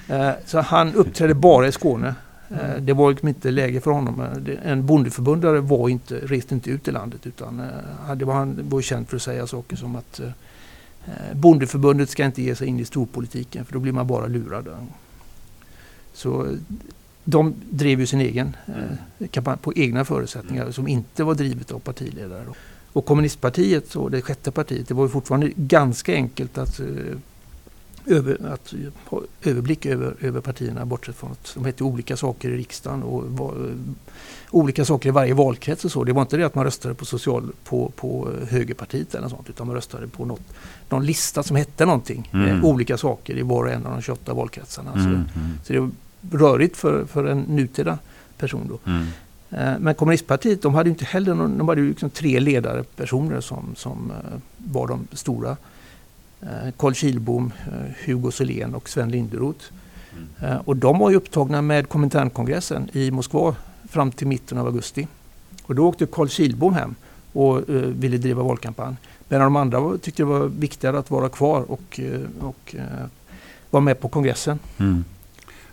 [0.09, 2.15] eh, så han uppträdde bara i Skåne.
[2.51, 4.21] Eh, det var liksom inte läge för honom.
[4.21, 8.61] Eh, en bondeförbundare var inte, reste inte ut i landet utan eh, det var han
[8.69, 10.21] var känd för att säga saker som att
[11.33, 14.69] bondeförbundet ska inte ge sig in i storpolitiken för då blir man bara lurad.
[16.13, 16.47] Så
[17.25, 18.57] de drev ju sin egen
[19.31, 22.45] kampanj på egna förutsättningar som inte var drivet av partiledare.
[22.93, 26.81] Och kommunistpartiet och det sjätte partiet, det var ju fortfarande ganska enkelt att,
[28.07, 32.49] över, att eh, ha överblick över, över partierna bortsett från att de hette olika saker
[32.51, 33.25] i riksdagen och
[33.57, 33.71] eh,
[34.51, 36.05] olika saker i varje valkrets och så.
[36.05, 39.31] Det var inte det att man röstade på, social, på, på eh, högerpartiet eller något
[39.33, 40.41] sånt utan man röstade på något,
[40.89, 42.31] någon lista som hette någonting.
[42.33, 42.49] Mm.
[42.49, 44.93] Eh, olika saker i var och en av de 28 valkretsarna.
[44.93, 45.91] Så- Mm, mm, så det var
[46.31, 47.99] rörigt för, för en nutida
[48.39, 48.91] person då.
[48.91, 49.07] mm.
[49.51, 53.65] Eh, Men kommunistpartiet de hade inte heller någon, de hade ju liksom tre ledarpersoner som,
[53.77, 55.57] som eh, var de stora.
[56.43, 59.65] Eh, Carl Kilbom, eh, Hugo Solén och Sven Linderoth.
[60.43, 63.57] Eh, Och de var ju upptagna med Kominternkongressen i Moskva
[63.89, 65.09] fram till mitten av augusti.
[65.63, 66.95] Och då åkte Carl Kilbom hem
[67.33, 67.63] och
[68.03, 68.95] ville driva valkampanj.
[69.29, 72.01] Medan de andra var, tyckte det var viktigare att vara kvar och,
[72.41, 72.75] och
[73.71, 74.59] vara med på kongressen.
[74.79, 75.05] Mm.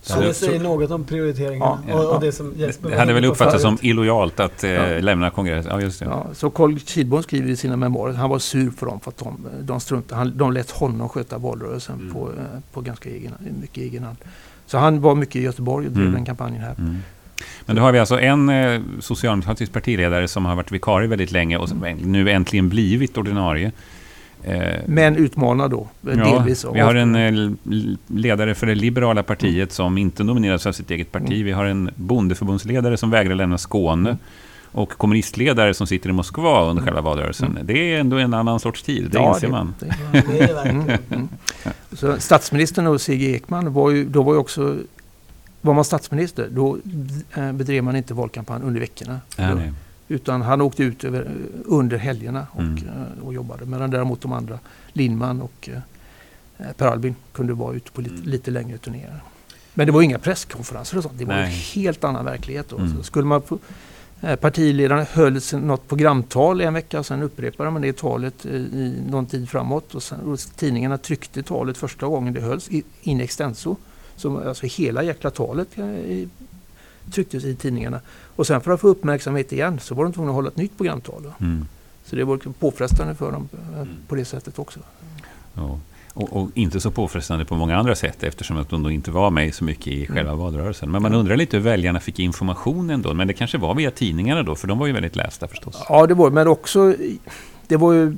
[0.05, 2.07] Så det säger något om prioriteringarna Ja, och, ja.
[2.15, 4.99] och det som Jesper Det hade väl uppfattats som illojalt att eh, Ja.
[4.99, 5.71] lämna kongressen.
[5.75, 6.05] Ja, just det.
[6.05, 9.17] Ja, så Carl Kilbom skriver i sina memoarer han var sur för dem för att
[9.17, 10.15] de, de struntade.
[10.19, 12.13] Han, de lät honom sköta valrörelsen Mm.
[12.13, 13.31] på, eh, på ganska egen,
[13.61, 14.17] mycket egen hand.
[14.65, 16.15] Så han var mycket i Göteborg och drev Mm.
[16.15, 16.75] den kampanjen här.
[16.77, 16.97] Mm.
[17.65, 21.57] Men då har vi alltså en eh, socialdemokratisk partiledare som har varit vikarie väldigt länge
[21.57, 23.71] och som nu äntligen blivit ordinarie.
[24.45, 26.65] Eh, Men utmanad då, eh, Ja, delvis.
[26.73, 27.51] vi har en eh,
[28.07, 31.31] ledare för det liberala partiet som inte nomineras av sitt eget parti.
[31.31, 31.45] Mm.
[31.45, 34.17] Vi har en bondeförbundsledare som vägrar lämna Skåne.
[34.75, 37.59] Och kommunistledare som sitter i Moskva under själva valrörelsen.
[37.63, 39.27] Det är ändå en annan sorts tid, det Mm.
[39.29, 39.75] Ja, inser man.
[39.79, 40.81] det- Det är det verkligen.
[40.81, 41.27] Mm, mm.
[41.91, 43.35] Så statsministern och C.G.
[43.35, 44.77] Ekman var ju, då var ju också
[45.61, 46.77] var man statsminister då
[47.53, 49.19] bedrev man inte valkampanj under veckorna.
[49.37, 49.57] Ja.
[50.07, 51.31] Utan han åkte ut över,
[51.65, 52.77] under helgerna och, Mm.
[52.87, 53.65] eh, och jobbade.
[53.65, 54.59] Medan däremot de andra,
[54.93, 55.69] Lindman och
[56.57, 58.27] eh, Per Albin, kunde vara ute på lite, Mm.
[58.29, 59.19] lite längre turnéer.
[59.73, 61.17] Men det var inga presskonferenser och sånt.
[61.17, 61.51] Det var en Nej.
[61.75, 62.69] helt annan verklighet.
[62.69, 62.77] Då.
[62.77, 62.97] Mm.
[62.97, 63.41] Så skulle man
[64.21, 69.25] Eh, Partiledaren höll något programtal i en vecka, sen upprepade man det talet i, någon
[69.25, 69.95] tid framåt.
[69.95, 73.75] Och sen, och tidningarna tryckte talet första gången det hölls i- in extenso.
[74.15, 76.27] Så, alltså hela jäkla talet eh,
[77.11, 77.99] trycktes i tidningarna.
[78.35, 80.77] Och sen för att få uppmärksamhet igen så var de tvungna att hålla ett nytt
[80.77, 81.33] programtal.
[81.39, 81.65] Mm.
[82.05, 84.79] Så det var liksom påfrestande för dem eh, på det sättet också.
[85.53, 85.79] Ja.
[86.13, 89.53] Och, och inte så påfrestande på många andra sätt eftersom att de inte var med
[89.53, 90.91] så mycket i själva valrörelsen.
[90.91, 93.13] Men man undrar lite hur väljarna fick informationen då.
[93.13, 95.85] Men det kanske var via tidningarna då, för de var ju väldigt lästa förstås.
[95.89, 96.95] Ja, det var men också
[97.67, 98.15] det var ju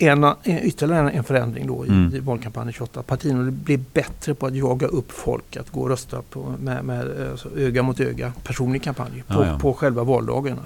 [0.00, 2.14] en, en, ytterligare en, förändring då i, Mm.
[2.14, 3.02] i valkampanjen 28.
[3.02, 7.28] Partierna blev bättre på att jaga upp folk att gå och rösta på, med, med
[7.30, 9.58] alltså, öga mot öga, personlig kampanj, på, Ja, ja.
[9.58, 10.58] på själva valdagen.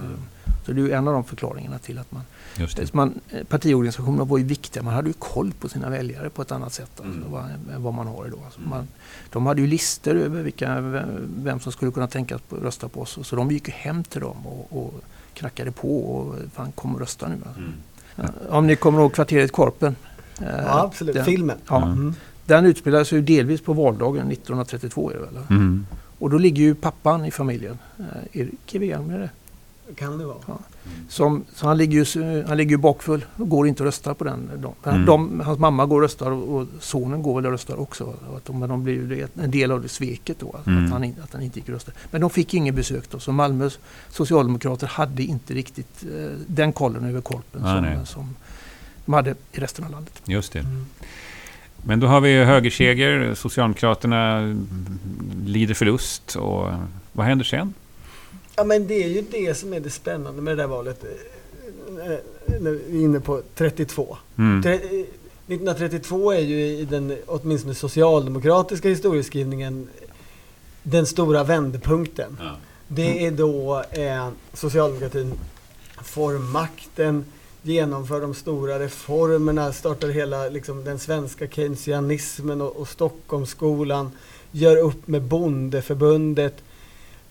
[0.67, 2.23] Så det är en av de förklaringarna till att man,
[2.93, 4.83] man eh, partiorganisationerna var ju viktiga.
[4.83, 7.31] Man hade ju koll på sina väljare på ett annat sätt alltså, Mm.
[7.33, 8.39] vad, än vad man har idag.
[8.45, 8.89] Alltså, man,
[9.33, 10.81] de hade ju listor över vilka,
[11.37, 13.19] vem som skulle kunna tänkas rösta på oss.
[13.23, 14.95] Så de gick hem till dem och, och
[15.35, 17.35] knackade på och fan kom och rösta nu.
[17.47, 17.61] Alltså.
[17.61, 17.73] Mm.
[18.17, 19.97] Ja, Om ni kommer ihåg kvarteret Korpen.
[20.41, 21.15] Eh, Ja, absolut.
[21.15, 21.57] Den, Filmen.
[21.69, 22.15] ja, Mm.
[22.45, 25.37] den utspelar sig ju delvis på valdagen 1932 är det väl?
[25.51, 25.87] Mm.
[26.19, 27.79] Och då ligger ju pappan i familjen,
[28.33, 29.31] eh, Evian med det.
[29.95, 30.37] Kan det vara.
[31.09, 34.25] Som, så han ligger, ju, han ligger ju bakfull och går inte att rösta på
[34.25, 34.51] den.
[34.57, 35.07] De, Mm.
[35.07, 38.15] de, hans mamma går och röstar och, och sonen går väl och röstar också.
[38.37, 40.85] Att de, men de blir ju en del av det sveket då, att, Mm.
[40.85, 41.97] att, han, att han inte gick och röstade.
[42.11, 43.79] Men de fick ingen besök då, så Malmös
[44.11, 48.35] socialdemokrater hade inte riktigt eh, den kollen över Korpen Ah, som, som
[49.05, 50.23] de hade i resten av landet.
[50.25, 50.59] Just det.
[50.59, 50.87] Mm.
[51.87, 54.55] Men då har vi högerseger, Socialdemokraterna
[55.45, 56.67] lider förlust och
[57.13, 57.75] vad händer sen?
[58.57, 61.05] Ja men det är ju det som är det spännande med det där valet.
[61.05, 62.19] Eh, eh,
[62.61, 64.17] När vi är inne på 32.
[64.39, 64.63] Mm.
[64.63, 65.07] Tre- eh,
[65.47, 69.89] 1932 är ju i den åtminstone socialdemokratiska historieskrivningen
[70.83, 72.37] den stora vändpunkten.
[72.41, 72.57] Ja.
[72.89, 75.33] Det är då eh, socialdemokratin
[76.05, 77.25] får makten,
[77.63, 84.11] genomför de stora reformerna, startar hela liksom, den svenska keynesianismen och, och Stockholmsskolan,
[84.53, 86.55] gör upp med bondeförbundet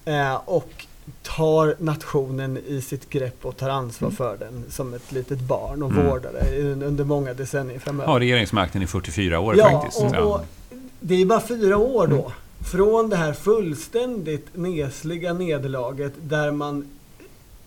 [0.06, 0.86] eh, och
[1.22, 5.92] tar nationen i sitt grepp och tar ansvar för den som ett litet barn och
[5.92, 6.06] Mm.
[6.08, 8.12] vårdar det un- under många decennier framöver.
[8.12, 10.02] Har regeringsmakten i 44 år Ja, faktiskt.
[10.02, 10.42] och, och
[11.00, 12.32] det är bara fyra år då.
[12.72, 16.86] Från det här fullständigt nesliga nederlaget där man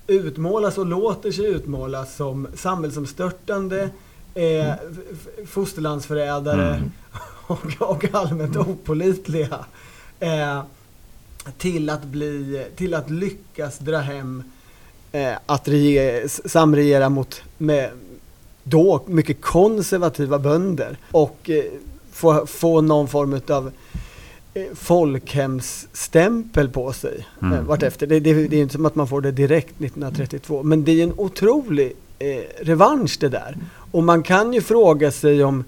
[0.07, 3.89] utmålas och låter sig utmålas som samhällsomstörtande,
[4.35, 6.91] eh, f- fosterlandsförrädare Mm.
[7.47, 9.65] och, och allmänt opålitliga.
[10.21, 10.61] Eh,
[11.59, 14.43] till, att bli, till att lyckas dra hem
[15.13, 17.91] eh, att rege, s- samregera mot med
[18.63, 21.65] då mycket konservativa bönder och eh,
[22.13, 23.73] få, få någon form av
[24.55, 27.59] eh, folkhemsstämpel på sig Mm.
[27.59, 28.07] eh, vartefter.
[28.07, 31.03] Det, det, det är inte som att man får det direkt 1932 men det är
[31.05, 33.57] en otrolig eh, revansch det där.
[33.91, 35.65] Och man kan ju fråga sig om,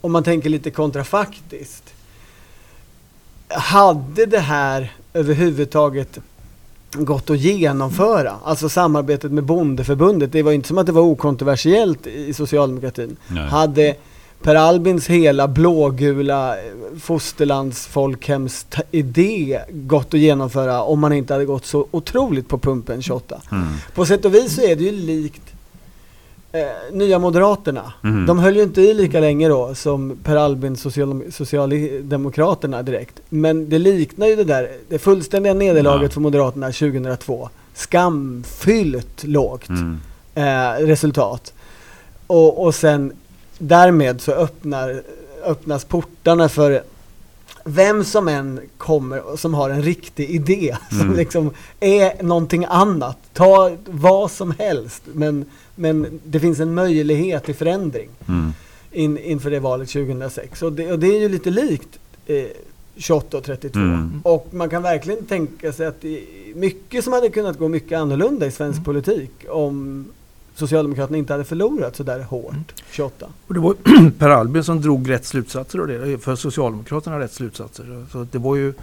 [0.00, 1.94] om man tänker lite kontrafaktiskt.
[3.48, 6.18] Hade det här överhuvudtaget
[6.92, 8.32] gått att genomföra?
[8.44, 10.32] Alltså samarbetet med bondeförbundet.
[10.32, 13.16] Det var inte som att det var okontroversiellt i socialdemokratin.
[13.28, 13.48] Nej.
[13.48, 13.96] Hade
[14.42, 16.62] Per Albins hela blågula eh,
[17.00, 23.40] fosterlandsfolkhemsidé gått att genomföra om man inte hade gått så otroligt på pumpen 28.
[23.52, 23.68] Mm.
[23.94, 25.51] På sätt och vis så är det ju likt
[26.52, 26.60] eh,
[26.92, 27.92] Nya Moderaterna.
[28.04, 28.26] Mm.
[28.26, 33.20] De höll ju inte i lika länge då som Per Albin social, Socialdemokraterna direkt.
[33.28, 36.14] Men det liknar ju det där, det fullständiga nederlaget Ja.
[36.14, 37.48] för Moderaterna 2002.
[37.74, 39.98] Skamfyllt lågt Mm.
[40.34, 41.52] eh, resultat.
[42.26, 43.12] Och, och sen
[43.58, 45.02] därmed så öppnar,
[45.44, 46.82] öppnas portarna för
[47.64, 51.16] vem som än kommer som har en riktig idé som Mm.
[51.16, 51.50] liksom
[51.80, 53.18] är någonting annat.
[53.32, 55.44] Ta vad som helst men,
[55.74, 58.52] men det finns en möjlighet till förändring Mm.
[58.92, 60.62] in, inför det valet 2006.
[60.62, 62.44] Och det, och det är ju lite likt eh,
[62.96, 63.78] 28 och 32.
[63.80, 64.20] Mm.
[64.24, 67.98] Och man kan verkligen tänka sig att det är mycket som hade kunnat gå mycket
[67.98, 68.84] annorlunda i svensk Mm.
[68.84, 70.06] politik om
[70.54, 72.64] Socialdemokraterna inte hade förlorat så där hårt Mm.
[72.90, 73.26] 28.
[73.46, 73.74] Och det var
[74.18, 78.06] Per Albin som drog rätt slutsatser av det, för Socialdemokraterna rätt slutsatser.
[78.12, 78.74] Så det var ju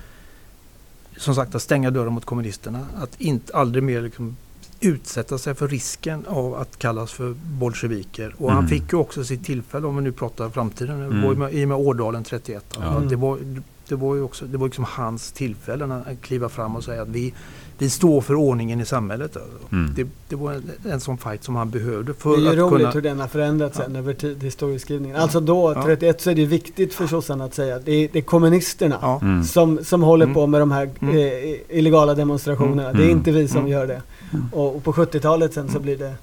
[1.18, 4.36] som sagt att stänga dörren mot kommunisterna, att inte aldrig mer liksom
[4.82, 8.36] utsätta sig för risken av att kallas för bolsjeviker.
[8.38, 8.70] Och han Mm.
[8.70, 11.22] fick ju också sitt tillfälle, om vi nu pratar framtiden, det Mm.
[11.22, 12.78] var med, i och med Årdalen 31.
[12.80, 13.02] Ja.
[13.10, 13.38] Det var,
[13.88, 17.08] det var ju också det var liksom hans tillfälle att kliva fram och säga att
[17.08, 17.34] vi,
[17.80, 19.38] vi står för ordningen i samhället.
[19.38, 19.52] Alltså.
[19.76, 19.94] Mm.
[19.96, 22.58] Det, det var en, en sån fight som han behövde Det för är ju att
[22.58, 22.92] roligt kunna...
[22.92, 25.18] hur den har förändrats sen över tid, historieskrivningen.
[25.18, 25.84] Alltså då, Ja.
[25.86, 28.98] 31, så är det viktigt för sossarna att säga att det är, det är kommunisterna
[29.02, 29.20] Ja.
[29.22, 29.44] Mm.
[29.44, 30.34] som, som håller Mm.
[30.36, 31.16] på med de här Mm.
[31.18, 32.94] eh, illegala demonstrationerna.
[32.94, 33.18] Det är Mm.
[33.18, 33.72] inte vi som Mm.
[33.72, 34.02] gör det.
[34.52, 36.14] Och, och på 70-talet sen så blir det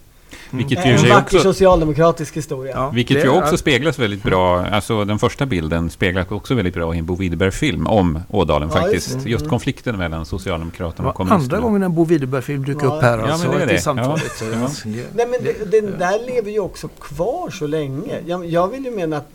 [0.51, 2.72] Vilket eh, ju en vacker också, socialdemokratisk historia.
[2.76, 6.74] Ja, vilket ju är- också speglas väldigt bra, alltså den första bilden speglas också väldigt
[6.74, 9.14] bra i en Bo Widerberg-film om Ådalen Ja, faktiskt.
[9.14, 9.51] just Just, det.
[9.51, 11.57] konflikten mellan Socialdemokraterna och kommunisterna.
[11.57, 12.97] andra gången en Bo Widerberg-film dyker Ja.
[12.97, 13.78] upp här Ja, alltså, men det är det.
[13.80, 14.42] samtalet.
[14.53, 14.68] Ja.
[15.14, 18.20] Nej men det, den där lever ju också kvar så länge.
[18.26, 19.30] Jag, jag vill ju mena att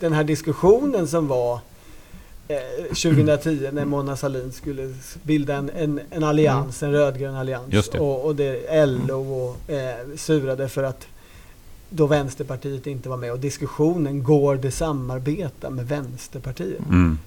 [0.00, 1.58] den här diskussionen som var
[2.88, 7.72] 2010 när Mona Sahlin skulle bilda en, en, en allians, en rödgrön allians.
[7.72, 7.98] Just det.
[7.98, 11.06] Och, och det LO och, eh, surade för att
[11.90, 16.80] då Vänsterpartiet inte var med och diskussionen, går det samarbeta med Vänsterpartiet?
[16.88, 17.18] Mm.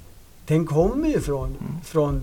[0.46, 1.56] Den kommer ju från,
[1.86, 2.22] från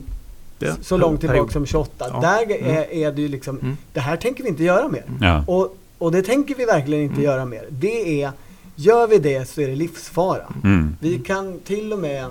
[0.59, 2.07] Det- så långt tillbaka som 28.
[2.12, 2.20] Ja.
[2.20, 2.76] Där Mm.
[2.76, 3.76] är, är det ju liksom, Mm.
[3.92, 5.05] det här tänker vi inte göra mer.
[5.20, 5.44] Ja.
[5.47, 7.24] Och, och det tänker vi verkligen inte Mm.
[7.24, 7.64] göra mer.
[7.68, 8.30] Det är,
[8.76, 10.53] gör vi det så är det livsfara.
[10.64, 10.97] Mm.
[11.01, 12.26] Vi kan till och med,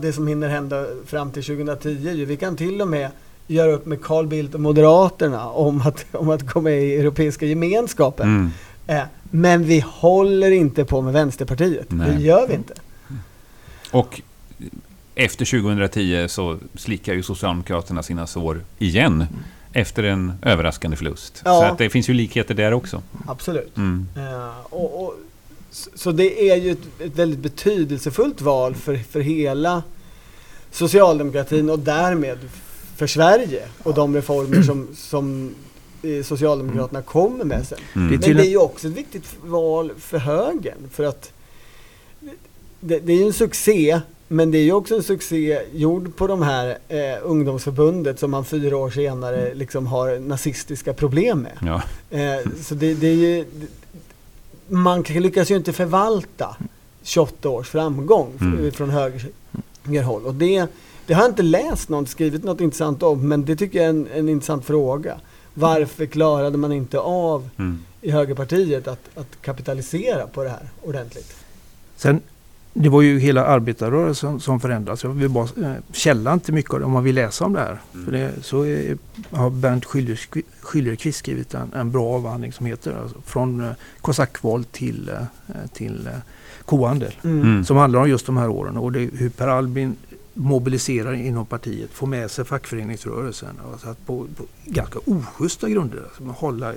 [0.00, 3.10] det som hinner hända fram till 2010, ju, vi kan till och med
[3.46, 7.46] göra upp med Carl Bildt och Moderaterna om att, om att gå med i Europeiska
[7.46, 8.28] gemenskapen.
[8.28, 8.50] Mm.
[8.86, 11.86] Eh, men vi håller inte på med Vänsterpartiet.
[11.88, 12.10] Nej.
[12.10, 12.74] Det gör vi inte.
[13.90, 14.20] Och
[15.14, 19.26] efter 2010 så slickar ju Socialdemokraterna sina sår igen
[19.72, 21.42] efter en överraskande förlust.
[21.44, 21.60] Ja.
[21.60, 23.02] Så att det finns ju likheter där också.
[23.26, 23.76] Absolut.
[23.76, 24.06] Mm.
[24.16, 25.14] Eh, och, och,
[25.72, 29.82] så, det är ju ett, ett väldigt betydelsefullt val för, för hela
[30.70, 32.38] socialdemokratin och därmed
[32.96, 35.54] för Sverige och de reformer som, som
[36.02, 37.78] eh, Socialdemokraterna kommer med sen.
[37.94, 38.08] Mm.
[38.08, 41.32] Men det är ju också ett viktigt val för högern för att
[42.80, 46.26] det, det är ju en succé men det är ju också en succé gjord på
[46.26, 51.58] de här eh, ungdomsförbundet som man fyra år senare liksom har nazistiska problem med.
[51.60, 51.82] Ja.
[52.18, 53.44] Eh, så det, det är ju,
[54.68, 56.56] man kan- lyckas ju inte förvalta
[57.02, 58.72] 28 års framgång Mm.
[58.72, 60.22] från högerhåll.
[60.26, 60.66] Och det,
[61.06, 63.90] det har jag inte läst någon skrivit något intressant om, men det tycker jag är
[63.90, 65.20] en, en intressant fråga.
[65.54, 67.82] Varför klarade man inte av Mm.
[68.00, 71.34] i högerpartiet att, att kapitalisera på det här ordentligt?
[71.96, 72.20] Sen,
[72.74, 75.04] det var ju hela arbetarrörelsen som förändrades.
[75.04, 77.60] Jag vill bara, eh, källan till mycket av det om man vill läsa om det
[77.60, 77.80] här.
[78.04, 78.98] För det, så är,
[79.30, 79.84] har Bernt
[80.60, 86.06] Schillerqvist skrivit en, en bra avhandling som heter alltså, Från eh, kosackval till, eh, till
[86.06, 86.12] eh,
[86.64, 87.14] kohandel.
[87.24, 87.64] Mm.
[87.64, 89.96] Som handlar om just de här åren och det, hur Per Albin
[90.34, 93.60] mobiliserar inom partiet, får med sig fackföreningsrörelsen.
[93.72, 96.02] Alltså att på, på ganska oschyssta grunder.
[96.04, 96.74] Alltså hålla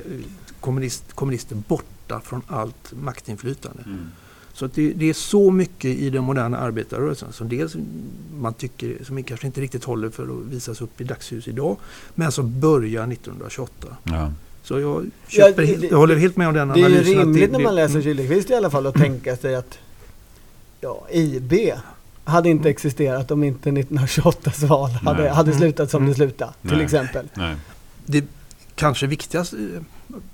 [0.60, 3.84] kommunist, kommunister borta från allt maktinflytande.
[3.86, 4.12] Mm.
[4.56, 7.76] Så att det, det är så mycket i den moderna arbetarrörelsen som dels
[8.38, 11.78] man tycker som kanske inte riktigt håller för att visas upp i dagsljus idag.
[12.16, 13.88] Men som börjar 1928.
[14.04, 14.32] Ja.
[14.64, 16.86] Så jag, Ja, köper, helt- det- jag håller helt med om den Det är ju
[16.86, 17.20] analysen.
[17.20, 18.04] att rimligt det, när man läser mm.
[18.04, 19.78] Kihlqvist i alla fall att tänka sig att
[20.82, 21.54] ja, IB
[22.24, 25.30] hade inte existerat om inte 1928s val hade, Nej.
[25.32, 26.10] hade slutat som Mm.
[26.10, 26.54] det slutade.
[26.62, 26.84] Till Nej.
[26.84, 27.26] exempel.
[27.34, 27.56] Nej.
[28.06, 28.26] det
[28.76, 29.58] kanske viktigaste,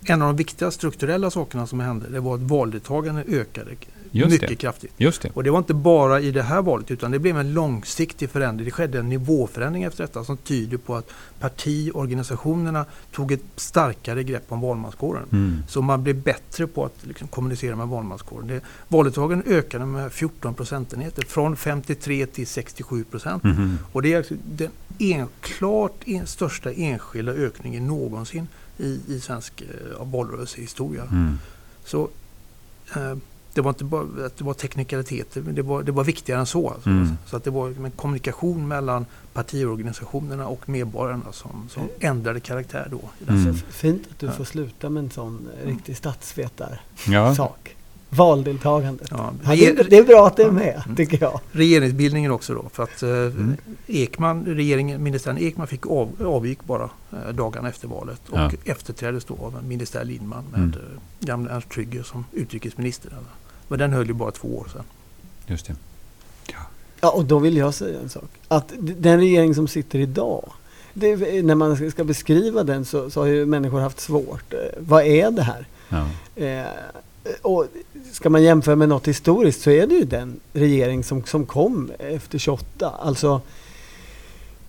[0.05, 3.71] en av de viktiga strukturella sakerna som hände det var att valdeltagandet ökade
[4.11, 4.55] Just mycket det.
[4.55, 4.93] kraftigt.
[4.97, 5.29] Just det.
[5.33, 8.65] Och det var inte bara i det här valet utan det blev en långsiktig förändring.
[8.65, 14.51] Det skedde en nivåförändring efter detta som tyder på att partiorganisationerna tog ett starkare grepp
[14.51, 15.23] om valmanskåren.
[15.31, 15.63] Mm.
[15.67, 18.47] Så man blev bättre på att liksom kommunicera med valmanskåren.
[18.47, 23.43] Det, valdeltagandet ökade med 14 procentenheter från 53 till 67 procent.
[23.43, 23.77] Mhm.
[23.91, 28.47] Och det är alltså den en, klart en, största enskilda ökningen någonsin
[28.77, 31.03] i, i svensk eh, valrörelsehistoria.
[31.03, 31.37] Mm.
[31.85, 32.09] Så
[32.95, 33.15] eh,
[33.53, 36.45] det var inte bara att det var teknikaliteter, men det var, det var viktigare än
[36.45, 36.69] så.
[36.69, 36.89] Alltså.
[36.89, 37.09] Mm.
[37.25, 43.01] Så att det var en kommunikation mellan partiorganisationerna och medborgarna som, som ändrade karaktär då.
[43.33, 43.53] Mm.
[43.53, 44.31] Fint att du Ja.
[44.31, 46.79] får sluta med en sån eh, riktig statsvetarsak.
[47.07, 47.55] Ja.
[48.13, 49.07] Valdeltagandet.
[49.11, 51.39] Ja, Ja, det, är bra att det är med, tycker jag.
[51.51, 52.69] regeringsbildningen också då.
[52.69, 53.57] För att eh, Mm.
[53.87, 58.51] Ekman, regeringen, ministären Ekman fick av, avgick bara eh, dagarna efter valet och Ja.
[58.65, 60.69] efterträddes då av ministär Lindman med Mm.
[60.73, 63.11] eh, gamle Ernst Trygger som utrikesminister.
[63.71, 64.83] Men den höll ju bara två år sedan.
[65.47, 65.75] Just det.
[67.01, 68.29] Ja, och då vill jag säga en sak.
[68.47, 70.51] Att den regering som sitter idag,
[70.93, 71.15] det,
[71.45, 74.53] när man ska- ska beskriva den så, så har ju människor haft svårt.
[74.53, 75.65] Eh, vad är det här?
[75.89, 76.05] Ja.
[76.45, 76.65] Eh,
[77.41, 77.65] och
[78.11, 81.91] ska man jämföra med något historiskt så är det ju den regering som, som kom
[81.99, 82.89] efter 28.
[82.89, 83.41] Alltså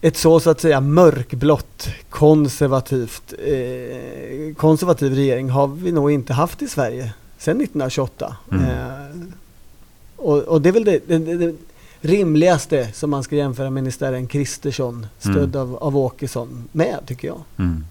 [0.01, 6.63] ett så så att säga mörkblått konservativt eh, konservativ regering har vi nog inte haft
[6.63, 8.37] i Sverige sedan 1928.
[8.53, 8.65] Mm.
[8.65, 9.27] Eh,
[10.17, 11.55] och, och det är väl det, det, det,
[12.01, 15.61] rimligaste som man ska jämföra ministären Kristersson stödd Mm.
[15.61, 17.41] av, av Åkesson med tycker jag.
[17.59, 17.85] Mm.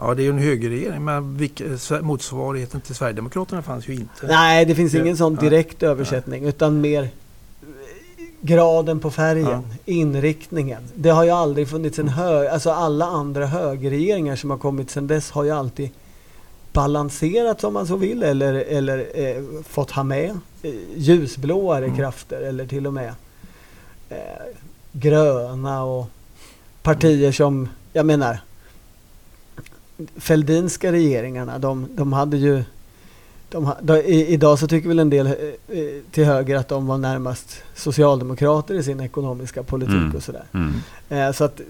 [0.00, 1.64] Ja, det är ju en högerregering, men vilka,
[2.02, 4.26] motsvarigheten till Sverigedemokraterna fanns ju inte.
[4.26, 7.08] Nej, det finns ingen sån direkt översättning utan mer
[8.40, 9.62] graden på färgen, Ja.
[9.84, 10.82] inriktningen.
[10.94, 15.06] Det har ju aldrig funnits en hög, alltså alla andra högerregeringar som har kommit sedan
[15.06, 15.90] dess har ju alltid
[16.72, 21.96] balanserat om man så vill eller, eller eh, fått ha med eh, ljusblåare Mm.
[21.96, 23.14] krafter eller till och med
[24.08, 24.16] eh,
[24.92, 26.06] gröna och
[26.82, 28.40] partier som, jag menar
[30.16, 32.62] Fälldinska regeringarna, de, de hade ju
[33.50, 36.86] de, de, i, Idag så tycker väl en del eh, eh, till höger att de
[36.86, 40.16] var närmast socialdemokrater i sin ekonomiska politik Mm.
[40.16, 40.44] och sådär.
[40.54, 40.72] Mm.
[41.08, 41.64] Eh, så att eh,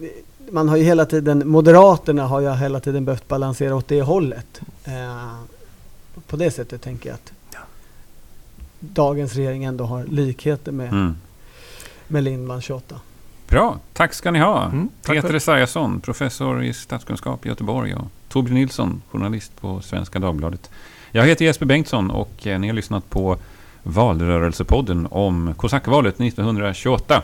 [0.52, 4.60] man har ju hela tiden, Moderaterna har ju hela tiden behövt balansera åt det hållet.
[4.84, 5.34] Eh,
[6.26, 7.32] på det sättet tänker jag att
[8.80, 11.16] dagens regering ändå har likheter med, Mm.
[12.08, 13.00] med Lindman 28.
[13.48, 14.64] Bra, tack ska ni ha.
[14.64, 20.70] Mm, Peter Esaiasson, professor i statskunskap i Göteborg och Torbjörn Nilsson, journalist på Svenska Dagbladet.
[21.10, 23.36] Jag heter Jesper Bengtsson och eh, ni har lyssnat på
[23.82, 27.22] valrörelsepodden om kosackvalet 1928.